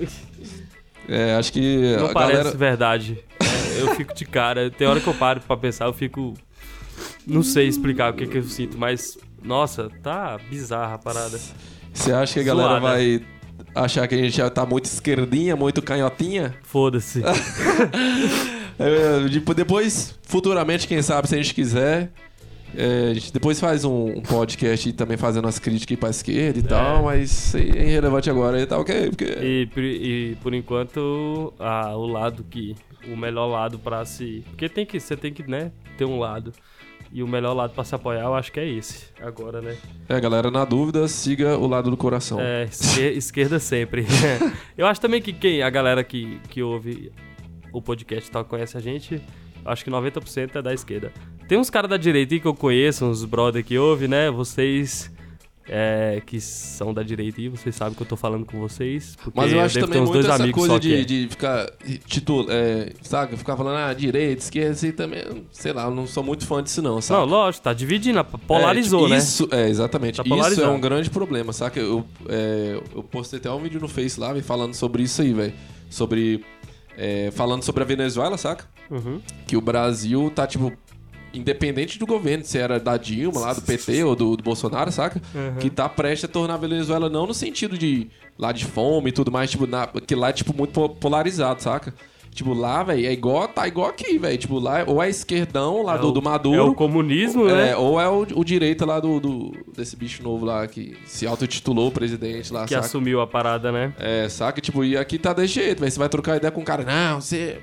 É, 1.09 1.35
acho 1.37 1.53
que 1.53 1.95
a 1.95 2.13
parece 2.13 2.39
galera... 2.39 2.57
verdade. 2.57 3.19
É, 3.41 3.83
eu 3.83 3.95
fico 3.95 4.13
de 4.13 4.25
cara. 4.25 4.71
Tem 4.71 4.89
hora 4.89 4.99
que 5.01 5.07
eu 5.07 5.15
paro 5.15 5.41
pra 5.41 5.57
pensar, 5.57 5.85
eu 5.87 5.93
fico... 5.93 6.35
Não 7.25 7.45
sei 7.45 7.69
explicar 7.69 8.13
o 8.13 8.17
que, 8.17 8.27
que 8.27 8.39
eu 8.39 8.43
sinto, 8.43 8.77
mas... 8.77 9.17
Nossa, 9.43 9.89
tá 10.03 10.37
bizarra 10.51 10.95
a 10.95 10.99
parada. 10.99 11.39
Você 11.95 12.13
acha 12.13 12.35
que 12.35 12.41
a 12.41 12.43
galera 12.43 12.69
Zoada. 12.81 12.87
vai 12.87 13.23
achar 13.75 14.07
que 14.09 14.15
a 14.15 14.19
gente 14.19 14.37
já 14.37 14.49
tá 14.51 14.65
muito 14.67 14.85
esquerdinha, 14.87 15.55
muito 15.57 15.81
canhotinha? 15.83 16.55
Foda-se. 16.63 17.23
É, 18.79 19.29
tipo, 19.29 19.53
depois, 19.53 20.19
futuramente, 20.23 20.89
quem 20.89 21.03
sabe, 21.03 21.29
se 21.29 21.35
a 21.35 21.39
gente 21.39 21.55
quiser... 21.55 22.11
é, 22.75 23.09
a 23.11 23.15
gente 23.15 23.31
depois 23.31 23.61
faz 23.61 23.85
um, 23.85 24.07
um 24.19 24.23
podcast 24.23 24.89
aí 24.89 24.93
também 24.95 25.19
fazendo 25.19 25.47
as 25.47 25.59
críticas 25.59 25.99
pra 25.99 26.09
esquerda 26.09 26.59
e 26.59 26.63
tal, 26.63 27.03
mas 27.05 27.55
é 27.55 27.59
irrelevante 27.61 28.31
agora 28.31 28.59
e 28.59 28.65
tá 28.65 28.79
ok, 28.79 29.11
porque... 29.11 29.25
E, 29.25 29.67
por- 29.67 29.83
e 29.83 30.35
por 30.43 30.55
enquanto, 30.55 31.53
a, 31.59 31.95
o 31.95 32.07
lado 32.07 32.43
que. 32.49 32.75
O 33.13 33.17
melhor 33.17 33.47
lado 33.49 33.79
pra 33.79 34.05
se. 34.05 34.45
Porque 34.51 34.69
tem 34.69 34.87
que, 34.87 34.99
você 35.01 35.15
tem 35.17 35.33
que, 35.33 35.43
né, 35.43 35.73
ter 35.99 36.05
um 36.07 36.19
lado. 36.19 36.53
E 37.13 37.23
o 37.25 37.29
melhor 37.29 37.55
lado 37.55 37.73
pra 37.75 37.83
se 37.83 37.93
apoiar, 37.95 38.23
eu 38.23 38.35
acho 38.35 38.53
que 38.53 38.61
é 38.61 38.69
esse. 38.69 39.07
Agora, 39.21 39.61
né? 39.61 39.77
É, 40.09 40.21
galera, 40.21 40.49
na 40.51 40.65
dúvida, 40.65 41.09
siga 41.09 41.59
o 41.59 41.67
lado 41.67 41.91
do 41.91 41.97
coração. 41.97 42.39
É, 42.41 42.65
esquer- 42.65 43.13
esquerda 43.19 43.59
sempre. 43.59 44.07
eu 44.79 44.87
acho 44.87 45.01
também 45.01 45.21
que 45.21 45.33
quem, 45.33 45.61
a 45.63 45.71
galera 45.71 46.05
que, 46.05 46.41
que 46.49 46.63
ouve 46.63 47.11
o 47.73 47.83
podcast 47.83 48.29
e 48.29 48.33
tal, 48.33 48.45
conhece 48.45 48.77
a 48.77 48.81
gente, 48.81 49.21
acho 49.65 49.83
que 49.85 49.91
90% 49.91 50.57
é 50.57 50.63
da 50.63 50.73
esquerda. 50.73 51.13
Tem 51.49 51.59
uns 51.59 51.69
caras 51.69 51.91
da 51.91 51.97
direita 51.97 52.33
aí 52.35 52.41
que 52.41 52.47
eu 52.47 52.55
conheço, 52.55 53.05
uns 53.05 53.25
brother 53.25 53.65
que 53.65 53.77
ouve, 53.77 54.07
né? 54.07 54.31
Vocês. 54.31 55.11
É, 55.69 56.23
que 56.25 56.41
são 56.41 56.93
da 56.93 57.03
direita 57.03 57.41
aí, 57.41 57.49
vocês 57.49 57.75
sabem 57.75 57.95
que 57.95 58.03
eu 58.03 58.07
tô 58.07 58.17
falando 58.17 58.45
com 58.45 58.59
vocês. 58.59 59.17
Mas 59.35 59.53
eu 59.53 59.61
acho 59.61 59.75
devo 59.75 59.87
também 59.87 60.03
muito 60.03 60.13
dois 60.15 60.27
essa 60.27 60.53
coisa 60.53 60.81
de, 60.81 60.95
é. 60.95 61.05
de 61.05 61.29
ficar 61.29 61.71
título, 62.07 62.47
é, 62.51 62.93
sabe, 63.03 63.37
ficar 63.37 63.57
falando 63.57 63.77
ah, 63.77 63.93
direita, 63.93 64.43
esquerda, 64.43 64.73
assim 64.73 64.93
também, 64.93 65.23
sei 65.53 65.73
lá, 65.73 65.85
eu 65.85 65.91
não 65.91 66.07
sou 66.07 66.23
muito 66.23 66.47
fã 66.47 66.63
disso 66.63 66.83
não, 66.83 67.01
sabe? 67.01 67.21
Não, 67.21 67.27
lógico, 67.27 67.65
tá 67.65 67.73
dividindo, 67.73 68.23
polarizou, 68.25 69.01
É, 69.01 69.03
tipo, 69.03 69.15
né? 69.15 69.19
Isso, 69.19 69.49
é, 69.53 69.69
exatamente. 69.69 70.23
Tá 70.23 70.49
isso 70.49 70.61
é 70.61 70.69
um 70.69 70.81
grande 70.81 71.11
problema, 71.11 71.53
saca? 71.53 71.79
Eu, 71.79 72.05
é, 72.29 72.81
eu 72.95 73.03
postei 73.03 73.39
até 73.39 73.51
um 73.51 73.61
vídeo 73.61 73.81
no 73.81 73.89
Face 73.89 74.19
lá, 74.19 74.35
falando 74.43 74.75
sobre 74.75 75.03
isso 75.03 75.23
aí, 75.23 75.33
velho. 75.33 75.53
Sobre. 75.89 76.45
é, 76.97 77.31
falando 77.33 77.63
sobre 77.63 77.83
a 77.83 77.87
Venezuela, 77.87 78.37
saca? 78.37 78.65
Uhum. 78.91 79.21
Que 79.47 79.57
o 79.57 79.61
Brasil 79.61 80.33
tá, 80.35 80.47
tipo, 80.47 80.73
independente 81.33 81.99
do 81.99 82.07
governo, 82.07 82.45
se 82.45 82.59
era 82.59 82.79
da 82.81 82.97
Dilma, 82.97 83.41
lá 83.41 83.53
do 83.53 83.63
PT 83.63 84.03
ou 84.05 84.17
do, 84.17 84.37
do 84.37 84.43
Bolsonaro, 84.43 84.91
saca? 84.91 85.21
Uhum. 85.35 85.57
Que 85.61 85.71
tá 85.71 85.89
prestes 85.89 86.29
a 86.29 86.33
tornar 86.33 86.55
a 86.55 86.59
Venezuela 86.59 87.09
não 87.09 87.27
no 87.27 87.35
sentido 87.35 87.79
de 87.79 88.09
lá 88.39 88.53
de 88.53 88.65
fome 88.65 89.11
e 89.11 89.13
tudo 89.13 89.31
mais, 89.31 89.51
tipo, 89.51 89.67
na, 89.67 89.87
que 89.87 90.15
lá 90.15 90.31
é, 90.31 90.33
tipo, 90.33 90.57
muito 90.57 90.73
po- 90.73 90.89
polarizado, 90.89 91.63
saca? 91.63 91.95
Tipo, 92.33 92.55
lá, 92.55 92.85
velho, 92.85 93.07
é 93.07 93.13
igual, 93.13 93.49
tá 93.49 93.67
igual 93.67 93.89
aqui, 93.89 94.17
velho. 94.17 94.39
Tipo, 94.39 94.61
lá, 94.61 94.85
ou 94.87 95.03
é 95.03 95.11
esquerdão 95.11 95.83
lá 95.83 95.97
É 95.97 95.99
do, 95.99 96.09
o- 96.09 96.13
do 96.13 96.23
Maduro. 96.23 96.57
É 96.57 96.63
o 96.63 96.75
comunismo, 96.75 97.45
né? 97.47 97.71
É, 97.71 97.77
ou 97.77 98.01
é 98.01 98.09
o, 98.09 98.25
o 98.37 98.45
direita 98.45 98.87
lá 98.87 99.01
do, 99.01 99.19
do- 99.19 99.53
desse 99.77 99.97
bicho 99.97 100.23
novo 100.23 100.45
lá 100.47 100.65
que 100.69 100.97
se 101.07 101.27
autotitulou 101.27 101.91
presidente 101.91 102.53
lá, 102.53 102.65
que 102.67 102.75
saca? 102.75 102.87
assumiu 102.87 103.21
a 103.21 103.27
parada, 103.27 103.73
né? 103.73 103.93
É, 103.99 104.29
saca? 104.29 104.61
Tipo, 104.61 104.85
e 104.85 104.97
aqui 104.97 105.19
tá 105.19 105.33
desse 105.33 105.55
jeito, 105.55 105.81
velho. 105.81 105.91
Você 105.91 105.99
vai 105.99 106.09
trocar 106.09 106.37
ideia 106.37 106.53
com 106.53 106.61
o 106.61 106.65
cara, 106.65 106.85
não, 106.85 107.21
você. 107.21 107.59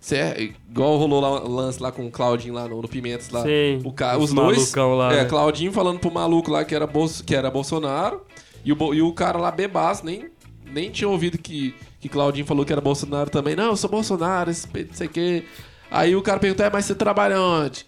Você 0.00 0.16
é. 0.16 0.42
Igual 0.70 0.96
rolou 0.96 1.20
lá 1.20 1.44
o 1.44 1.48
lance 1.48 1.80
lá 1.80 1.92
com 1.92 2.06
o 2.06 2.10
Claudinho 2.10 2.54
lá 2.54 2.66
no, 2.66 2.80
no 2.80 2.88
Pimentas 2.88 3.28
lá. 3.28 3.42
Sim, 3.42 3.80
o 3.84 3.92
ca... 3.92 4.16
os 4.16 4.32
dois. 4.32 4.74
lá, 4.74 5.12
É, 5.12 5.16
né? 5.18 5.24
Claudinho 5.26 5.72
falando 5.72 5.98
pro 5.98 6.10
maluco 6.10 6.50
lá 6.50 6.64
que 6.64 6.74
era, 6.74 6.86
Bolso... 6.86 7.22
que 7.22 7.34
era 7.34 7.50
Bolsonaro. 7.50 8.22
E 8.64 8.72
o, 8.72 8.94
e 8.94 9.02
o 9.02 9.12
cara 9.12 9.38
lá 9.38 9.50
bebaço, 9.50 10.04
nem, 10.04 10.30
nem 10.66 10.90
tinha 10.90 11.08
ouvido 11.08 11.38
que, 11.38 11.74
que 11.98 12.08
Claudinho 12.08 12.46
falou 12.46 12.64
que 12.64 12.72
era 12.72 12.80
Bolsonaro 12.80 13.30
também. 13.30 13.54
Não, 13.54 13.66
eu 13.66 13.76
sou 13.76 13.90
Bolsonaro, 13.90 14.50
esse 14.50 14.66
não 14.66 14.94
sei 14.94 15.06
o 15.06 15.10
quê. 15.10 15.44
Aí 15.90 16.16
o 16.16 16.22
cara 16.22 16.38
perguntou, 16.40 16.64
é, 16.64 16.70
mas 16.70 16.86
você 16.86 16.94
trabalha 16.94 17.40
onde? 17.40 17.86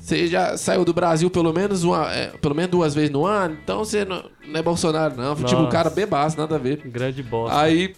Você 0.00 0.26
já 0.26 0.56
saiu 0.56 0.84
do 0.84 0.92
Brasil 0.92 1.30
pelo 1.30 1.52
menos, 1.52 1.84
uma, 1.84 2.12
é, 2.12 2.28
pelo 2.38 2.54
menos 2.54 2.70
duas 2.70 2.94
vezes 2.94 3.10
no 3.10 3.26
ano? 3.26 3.56
Então 3.62 3.78
você 3.78 4.04
não, 4.04 4.24
não 4.46 4.58
é 4.58 4.62
Bolsonaro, 4.62 5.16
não. 5.16 5.34
Tipo, 5.36 5.50
o 5.50 5.62
Nossa. 5.62 5.70
cara 5.70 5.90
bebaço, 5.90 6.38
nada 6.38 6.56
a 6.56 6.58
ver. 6.58 6.78
Grande 6.86 7.22
bosta. 7.22 7.58
Aí, 7.58 7.94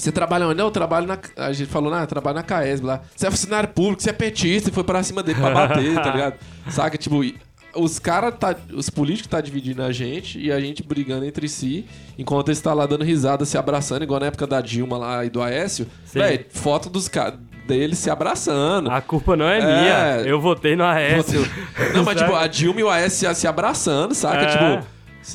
você 0.00 0.10
trabalha 0.12 0.46
onde? 0.46 0.56
Não, 0.56 0.66
eu 0.66 0.70
trabalho 0.70 1.06
na. 1.06 1.18
A 1.36 1.52
gente 1.52 1.68
falou, 1.70 1.90
não, 1.90 2.00
eu 2.00 2.06
trabalho 2.06 2.36
na 2.36 2.42
CAESB 2.42 2.86
lá. 2.86 3.00
Você 3.14 3.26
é 3.26 3.30
funcionário 3.30 3.68
público, 3.68 4.02
você 4.02 4.10
é 4.10 4.12
petista 4.12 4.70
e 4.70 4.72
foi 4.72 4.84
pra 4.84 5.02
cima 5.02 5.22
dele 5.22 5.40
pra 5.40 5.50
bater, 5.50 5.94
tá 5.94 6.10
ligado? 6.10 6.34
Saca? 6.70 6.96
Tipo, 6.96 7.20
os 7.74 7.98
caras, 7.98 8.34
tá, 8.38 8.56
os 8.72 8.90
políticos 8.90 9.30
tá 9.30 9.40
dividindo 9.40 9.82
a 9.82 9.92
gente 9.92 10.38
e 10.40 10.50
a 10.50 10.58
gente 10.58 10.82
brigando 10.82 11.24
entre 11.24 11.48
si, 11.48 11.84
enquanto 12.18 12.48
eles 12.48 12.60
tá 12.60 12.72
lá 12.74 12.86
dando 12.86 13.04
risada, 13.04 13.44
se 13.44 13.56
abraçando, 13.56 14.02
igual 14.02 14.18
na 14.20 14.26
época 14.26 14.46
da 14.46 14.60
Dilma 14.60 14.98
lá 14.98 15.24
e 15.24 15.30
do 15.30 15.40
Aécio. 15.42 15.86
Véi, 16.12 16.46
foto 16.50 16.88
dos 16.90 17.06
caras 17.08 17.34
deles 17.66 17.98
se 17.98 18.10
abraçando. 18.10 18.90
A 18.90 19.00
culpa 19.00 19.36
não 19.36 19.46
é, 19.48 19.58
É. 19.58 19.62
minha. 19.62 20.28
Eu 20.28 20.40
votei 20.40 20.74
no 20.74 20.82
Aécio. 20.84 21.46
Não, 21.94 22.02
mas 22.02 22.16
tipo, 22.20 22.34
a 22.34 22.46
Dilma 22.48 22.80
e 22.80 22.82
o 22.82 22.90
Aécio 22.90 23.28
se, 23.28 23.40
se 23.42 23.46
abraçando, 23.46 24.14
saca? 24.14 24.42
É. 24.42 24.46
Tipo. 24.80 24.86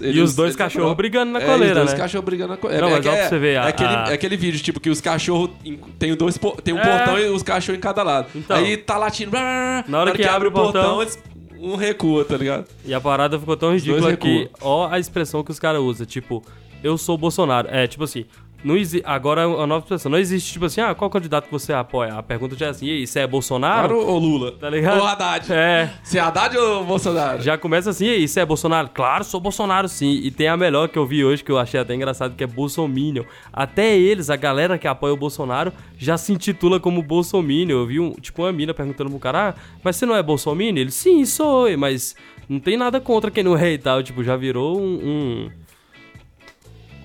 E 0.02 0.20
os 0.20 0.36
dois 0.36 0.48
eles- 0.50 0.56
cachorros 0.56 0.96
brigando 0.96 1.32
na 1.32 1.40
é, 1.42 1.46
coleira, 1.46 1.74
os 1.74 1.86
dois 1.86 1.92
né? 1.92 1.98
cachorros 1.98 2.26
brigando 2.26 2.50
na 2.52 2.58
coleira. 2.58 2.82
Não, 2.82 2.90
é, 2.90 2.98
mas 2.98 3.06
é, 3.06 3.12
pra 3.18 3.30
você 3.30 3.40
ver, 3.40 3.54
é 3.54 3.58
a- 3.58 3.68
aquele, 3.68 3.90
a- 3.90 4.06
é 4.10 4.14
aquele 4.14 4.36
vídeo, 4.38 4.60
tipo, 4.60 4.80
que 4.80 4.90
os 4.90 5.00
cachorros 5.00 5.52
em- 5.64 5.78
tem, 6.00 6.16
dois, 6.16 6.40
tem 6.64 6.74
um 6.74 6.80
É. 6.80 6.84
portão 6.98 7.20
e 7.20 7.26
os 7.30 7.44
cachorros 7.44 7.78
em 7.78 7.82
cada 7.82 8.02
lado. 8.04 8.28
Então. 8.36 8.58
Aí 8.58 8.78
tá 8.78 8.98
latindo. 8.98 9.32
blá, 9.32 9.42
blá. 9.42 9.86
Na 9.88 10.00
hora 10.00 10.12
que 10.12 10.24
abre 10.24 10.48
o 10.48 10.52
portão, 10.52 11.02
eles- 11.02 11.20
um 11.60 11.76
recua, 11.76 12.26
tá 12.26 12.36
ligado? 12.38 12.66
E 12.84 12.94
a 12.94 13.00
parada 13.02 13.40
ficou 13.40 13.56
tão 13.56 13.74
ridícula 13.74 14.16
que, 14.18 14.50
ó, 14.62 14.88
a 14.92 15.00
expressão 15.00 15.44
que 15.44 15.52
os 15.52 15.60
caras 15.60 15.82
usam, 15.82 16.06
tipo, 16.06 16.44
eu 16.84 16.98
sou 16.98 17.16
o 17.16 17.18
Bolsonaro. 17.18 17.68
É, 17.72 17.88
tipo 17.88 18.04
assim, 18.04 18.26
não 18.66 18.76
agora 19.04 19.42
é 19.42 19.46
uma 19.46 19.68
nova 19.68 19.84
expressão. 19.84 20.12
Não 20.12 20.18
existe, 20.18 20.54
tipo 20.54 20.66
assim, 20.66 20.82
ah, 20.82 20.96
qual 20.96 21.08
candidato 21.10 21.46
que 21.46 21.52
você 21.52 21.72
apoia? 21.72 22.16
A 22.16 22.24
pergunta 22.24 22.56
já 22.56 22.66
é 22.66 22.70
assim, 22.70 22.88
e 22.88 22.92
aí, 22.92 23.06
você 23.08 23.20
é 23.20 23.28
Bolsonaro? 23.28 23.90
Claro 23.90 24.08
ou 24.08 24.18
Lula? 24.18 24.54
Tá 24.54 24.68
ligado? 24.70 25.00
Ou 25.00 25.06
Haddad. 25.06 25.54
É. 25.54 25.94
Você 26.04 26.18
é 26.18 26.22
Haddad 26.22 26.58
ou 26.58 26.84
Bolsonaro? 26.84 27.44
Já 27.44 27.60
começa 27.60 27.92
assim, 27.92 28.06
e 28.08 28.10
aí, 28.10 28.28
você 28.28 28.40
é 28.40 28.46
Bolsonaro? 28.46 28.90
Claro, 28.92 29.24
sou 29.24 29.40
Bolsonaro 29.40 29.88
sim. 29.88 30.20
E 30.24 30.32
tem 30.32 30.48
a 30.48 30.58
melhor 30.58 30.90
que 30.90 30.98
eu 30.98 31.06
vi 31.06 31.24
hoje, 31.24 31.44
que 31.44 31.52
eu 31.52 31.60
achei 31.60 31.80
até 31.80 31.94
engraçado, 31.94 32.36
que 32.36 32.44
é 32.44 32.48
Bolsominion. 32.48 33.24
Até 33.54 33.96
eles, 33.96 34.32
a 34.32 34.36
galera 34.36 34.80
que 34.80 34.88
apoia 34.88 35.14
o 35.14 35.18
Bolsonaro, 35.18 35.72
já 35.98 36.18
se 36.18 36.34
intitula 36.34 36.80
como 36.80 37.04
Bolsominion. 37.04 37.78
Eu 37.78 37.86
vi, 37.86 38.00
um, 38.00 38.14
tipo, 38.14 38.42
uma 38.42 38.52
mina 38.52 38.74
perguntando 38.74 39.12
pro 39.12 39.20
cara, 39.20 39.50
ah, 39.50 39.62
mas 39.84 39.96
você 39.96 40.08
não 40.08 40.16
é 40.16 40.24
Bolsominion? 40.24 40.82
Ele, 40.82 40.92
sim, 40.92 41.24
sou, 41.26 41.68
mas 41.78 42.16
não 42.50 42.60
tem 42.60 42.78
nada 42.78 43.00
contra 43.00 43.30
quem 43.30 43.44
não 43.44 43.56
é 43.56 43.74
e 43.74 43.78
tal. 43.78 44.02
Tipo, 44.02 44.24
já 44.24 44.36
virou 44.36 44.80
um... 44.82 44.96
um- 45.04 45.65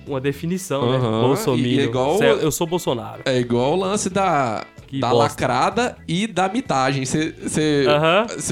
uma 0.07 0.19
definição, 0.21 0.89
né? 0.91 0.97
Aham, 0.97 1.21
Bolsominion. 1.21 1.67
e 1.69 1.79
é 1.79 1.83
igual- 1.83 2.17
Cê- 2.17 2.31
Eu 2.41 2.51
sou 2.51 2.65
Bolsonaro. 2.67 3.21
É 3.25 3.37
igual 3.39 3.73
o 3.73 3.75
lance 3.75 4.09
da, 4.09 4.65
Que 4.87 4.99
da 4.99 5.09
bosta. 5.09 5.23
lacrada 5.23 5.97
e 6.07 6.27
da 6.27 6.47
mitagem. 6.49 7.05
Você, 7.05 7.33
você 7.41 7.85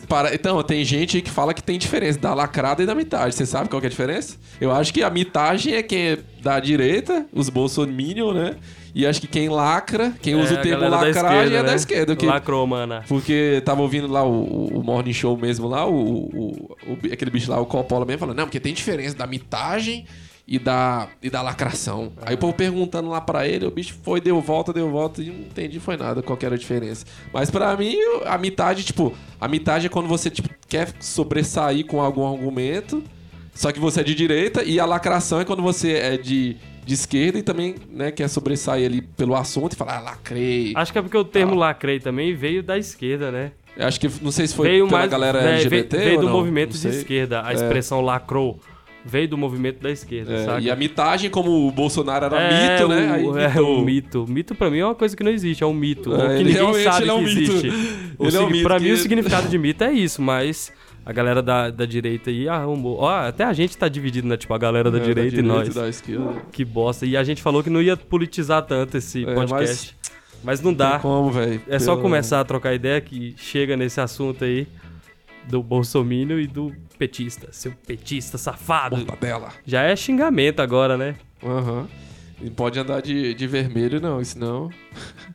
para... 0.07 0.33
Então, 0.33 0.61
tem 0.63 0.83
gente 0.83 1.21
que 1.21 1.29
fala 1.29 1.53
que 1.53 1.61
tem 1.63 1.77
diferença 1.77 2.19
da 2.19 2.33
lacrada 2.33 2.81
e 2.83 2.85
da 2.85 2.95
mitagem. 2.95 3.31
Você 3.31 3.45
sabe 3.45 3.69
qual 3.69 3.81
é 3.81 3.85
a 3.85 3.89
diferença? 3.89 4.37
Eu 4.59 4.71
acho 4.71 4.93
que 4.93 5.03
a 5.03 5.09
mitagem 5.09 5.73
é 5.73 5.83
quem 5.83 6.09
é 6.09 6.17
da 6.41 6.59
direita, 6.59 7.25
os 7.33 7.49
bolsominion, 7.49 8.31
né? 8.33 8.55
E 8.95 9.05
acho 9.05 9.21
que 9.21 9.27
quem 9.27 9.49
lacra, 9.49 10.13
quem 10.21 10.33
usa 10.35 10.53
É, 10.53 10.57
o 10.57 10.59
a 10.59 10.61
termo 10.63 10.81
da 10.81 10.89
lacragem 10.89 11.55
é 11.55 11.61
da 11.63 11.69
né? 11.69 11.75
esquerda. 11.75 12.15
Que, 12.15 12.25
Lacrou, 12.25 12.65
mana. 12.65 13.03
porque 13.07 13.61
tava 13.63 13.81
ouvindo 13.83 14.07
lá 14.07 14.23
o, 14.23 14.79
o 14.79 14.83
Morning 14.83 15.13
Show 15.13 15.37
mesmo 15.37 15.67
lá, 15.67 15.85
o, 15.85 15.93
o- 15.93 16.75
o- 16.87 17.13
aquele 17.13 17.29
bicho 17.29 17.51
lá, 17.51 17.59
o 17.61 17.67
Coppola 17.67 18.03
mesmo, 18.03 18.19
falando, 18.21 18.37
não, 18.37 18.45
porque 18.45 18.59
tem 18.59 18.73
diferença 18.73 19.15
da 19.15 19.27
mitagem 19.27 20.05
e 20.49 20.57
da, 20.57 21.07
e 21.21 21.29
da 21.29 21.43
lacração. 21.43 22.11
Aí 22.23 22.33
o 22.33 22.37
povo 22.37 22.53
perguntando 22.53 23.07
lá 23.07 23.21
pra 23.21 23.47
ele, 23.47 23.67
o 23.67 23.71
bicho 23.71 23.95
foi, 24.01 24.19
deu 24.19 24.41
volta, 24.41 24.73
deu 24.73 24.89
volta, 24.89 25.21
e 25.21 25.27
não 25.27 25.41
entendi 25.41 25.79
foi 25.79 25.95
nada 25.95 26.23
qual 26.23 26.35
que 26.35 26.43
era 26.43 26.55
a 26.55 26.57
diferença. 26.57 27.05
Mas 27.31 27.51
pra 27.51 27.77
mim, 27.77 27.95
a 28.25 28.35
mitagem, 28.35 28.83
tipo, 28.83 29.13
a 29.39 29.47
mitagem 29.47 29.85
é 29.85 29.89
quando 29.89 30.07
você 30.07 30.27
tipo, 30.31 30.49
quer 30.67 30.91
sobressair 30.99 31.85
com 31.85 32.01
algum 32.01 32.25
argumento, 32.27 33.03
só 33.53 33.71
que 33.71 33.79
você 33.79 33.99
é 33.99 34.03
de 34.03 34.15
direita, 34.15 34.63
e 34.63 34.79
a 34.79 34.85
lacração 34.87 35.39
é 35.39 35.45
quando 35.45 35.61
você 35.61 35.93
é 35.93 36.17
de, 36.17 36.57
de 36.83 36.93
esquerda 36.95 37.37
e 37.37 37.43
também 37.43 37.75
né, 37.87 38.09
quer 38.09 38.27
sobressair 38.27 38.87
ali 38.87 39.03
pelo 39.03 39.35
assunto 39.35 39.73
e 39.73 39.75
falar, 39.75 39.97
ah, 39.97 40.01
lacrei. 40.01 40.73
Acho 40.75 40.91
que 40.91 40.97
é 40.97 41.01
porque 41.03 41.17
o 41.17 41.23
termo 41.23 41.53
lacrei 41.53 41.99
também 41.99 42.33
veio 42.33 42.63
da 42.63 42.75
esquerda, 42.75 43.29
né? 43.29 43.51
Acho 43.77 43.99
que, 43.99 44.09
não 44.19 44.31
sei 44.31 44.47
se 44.47 44.55
foi 44.55 44.67
veio 44.67 44.87
pela 44.87 44.99
mais 44.99 45.11
galera 45.11 45.41
veio, 45.41 45.53
LGBT 45.53 45.97
veio 45.97 46.15
ou 46.15 46.21
do 46.21 46.25
não, 46.25 46.33
movimento 46.33 46.73
não 46.73 46.81
de 46.81 46.87
esquerda. 46.87 47.45
A 47.45 47.53
expressão 47.53 48.01
lacrou 48.01 48.59
veio 49.05 49.27
do 49.27 49.37
movimento 49.37 49.79
da 49.81 49.89
esquerda, 49.89 50.33
É, 50.33 50.45
saca? 50.45 50.61
e 50.61 50.69
a 50.69 50.75
mitagem, 50.75 51.29
como 51.29 51.67
o 51.67 51.71
Bolsonaro 51.71 52.25
era 52.25 52.37
é, 52.41 52.73
mito, 52.77 52.87
né? 52.89 53.21
o- 53.23 53.33
Aí 53.35 53.43
é 53.43 53.47
mitou. 53.49 53.77
um 53.79 53.81
mito. 53.85 54.25
Mito 54.27 54.55
pra 54.55 54.69
mim 54.69 54.79
é 54.79 54.85
uma 54.85 54.95
coisa 54.95 55.15
que 55.15 55.23
não 55.23 55.31
existe, 55.31 55.63
é 55.63 55.67
um 55.67 55.73
mito. 55.73 56.13
É, 56.13 56.25
o 56.25 56.37
que 56.37 56.43
ninguém 56.43 56.73
sabe 56.83 57.03
ele 57.03 57.09
é 57.11 57.13
um 57.13 57.23
que 57.23 57.29
existe. 57.29 57.67
O 58.17 58.27
Ele 58.27 58.37
é 58.37 58.39
um 58.39 58.43
sig- 58.43 58.51
mito 58.51 58.63
pra 58.63 58.79
mim, 58.79 58.85
que- 58.87 58.91
o 58.91 58.97
significado 58.97 59.47
de 59.47 59.57
mito 59.57 59.83
é 59.83 59.91
isso, 59.93 60.21
mas 60.21 60.71
a 61.05 61.13
galera 61.13 61.41
da, 61.41 61.69
da 61.71 61.85
direita 61.85 62.29
aí 62.29 62.47
arrumou. 62.49 62.97
Ó, 62.99 63.09
até 63.09 63.43
a 63.45 63.53
gente 63.53 63.77
tá 63.77 63.87
dividido, 63.87 64.27
né? 64.27 64.35
Tipo, 64.37 64.53
a 64.53 64.57
galera 64.57 64.91
da 64.91 64.97
É, 64.99 65.01
direita 65.01 65.39
e 65.39 65.41
nós. 65.41 65.73
da 65.73 65.87
esquerda. 65.87 66.33
Que 66.51 66.65
bosta. 66.65 67.05
E 67.05 67.15
a 67.15 67.23
gente 67.23 67.41
falou 67.41 67.63
que 67.63 67.69
não 67.69 67.81
ia 67.81 67.95
politizar 67.95 68.61
tanto 68.63 68.97
esse 68.97 69.23
É, 69.25 69.33
podcast. 69.33 69.95
Mas, 70.43 70.61
não 70.61 70.71
Não 70.71 70.77
dá. 70.77 70.91
tem 70.91 70.99
como, 71.01 71.31
velho. 71.31 71.61
É 71.67 71.79
só 71.79 71.91
Pelo- 71.93 72.01
começar 72.03 72.39
a 72.39 72.43
trocar 72.45 72.73
ideia 72.73 73.01
que 73.01 73.33
chega 73.37 73.75
nesse 73.75 73.99
assunto 73.99 74.43
aí 74.45 74.67
do 75.47 75.61
Bolsominion 75.63 76.39
e 76.39 76.47
do 76.47 76.73
petista. 76.97 77.47
Seu 77.51 77.71
petista 77.87 78.37
safado. 78.37 78.97
Mortadela. 78.97 79.49
Já 79.65 79.83
é 79.83 79.95
xingamento 79.95 80.61
agora, 80.61 80.97
né? 80.97 81.15
Aham. 81.43 81.87
Não 82.41 82.51
pode 82.51 82.79
andar 82.79 83.01
de, 83.01 83.33
de 83.33 83.47
vermelho, 83.47 83.99
não, 83.99 84.23
senão... 84.23 84.69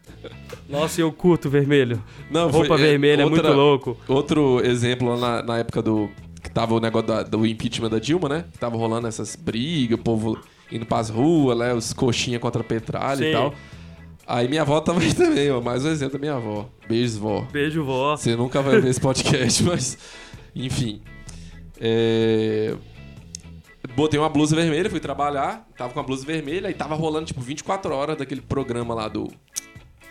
Nossa, 0.68 1.00
eu 1.00 1.12
curto 1.12 1.50
vermelho. 1.50 2.02
Não, 2.30 2.48
Roupa 2.50 2.68
foi- 2.78 2.80
é, 2.82 2.86
vermelha 2.90 3.22
é 3.22 3.24
outra- 3.26 3.42
muito 3.42 3.56
louco. 3.56 3.96
Outro 4.08 4.60
exemplo 4.64 5.18
na, 5.18 5.42
na 5.42 5.58
época 5.58 5.82
do... 5.82 6.08
Que 6.42 6.50
tava 6.50 6.74
o 6.74 6.80
negócio 6.80 7.08
da- 7.08 7.22
do 7.22 7.46
impeachment 7.46 7.88
da 7.90 7.98
Dilma, 7.98 8.28
né? 8.28 8.44
Que 8.52 8.58
tava 8.58 8.76
rolando 8.76 9.06
essas 9.06 9.34
brigas, 9.36 9.98
o 9.98 10.02
povo 10.02 10.38
indo 10.70 10.84
pras 10.86 11.08
ruas, 11.10 11.58
né? 11.58 11.72
Os 11.74 11.92
coxinha 11.92 12.38
contra 12.38 12.60
a 12.62 12.64
petralha 12.64 13.16
Sim. 13.18 13.24
e 13.28 13.32
tal. 13.32 13.54
Aí 14.26 14.48
minha 14.48 14.62
avó 14.62 14.82
aí 15.00 15.12
também, 15.14 15.50
ó. 15.50 15.60
Mais 15.60 15.84
um 15.84 15.88
exemplo 15.88 16.14
da 16.14 16.18
minha 16.18 16.34
avó. 16.34 16.68
Beijos, 16.88 17.16
vó. 17.16 17.42
Beijo, 17.52 17.84
vó. 17.84 18.16
Você 18.16 18.34
nunca 18.36 18.62
vai 18.62 18.80
ver 18.80 18.88
esse 18.88 19.00
podcast, 19.00 19.62
mas. 19.64 19.98
Enfim. 20.54 21.02
É, 21.80 22.74
Botei 23.94 24.18
uma 24.18 24.28
blusa 24.28 24.56
vermelha, 24.56 24.88
fui 24.88 24.98
trabalhar, 24.98 25.68
tava 25.76 25.92
com 25.92 26.00
a 26.00 26.02
blusa 26.02 26.24
vermelha, 26.24 26.68
aí 26.68 26.74
tava 26.74 26.94
rolando 26.94 27.26
tipo 27.26 27.40
24 27.40 27.94
horas 27.94 28.16
daquele 28.16 28.40
programa 28.40 28.94
lá 28.94 29.08
do 29.08 29.30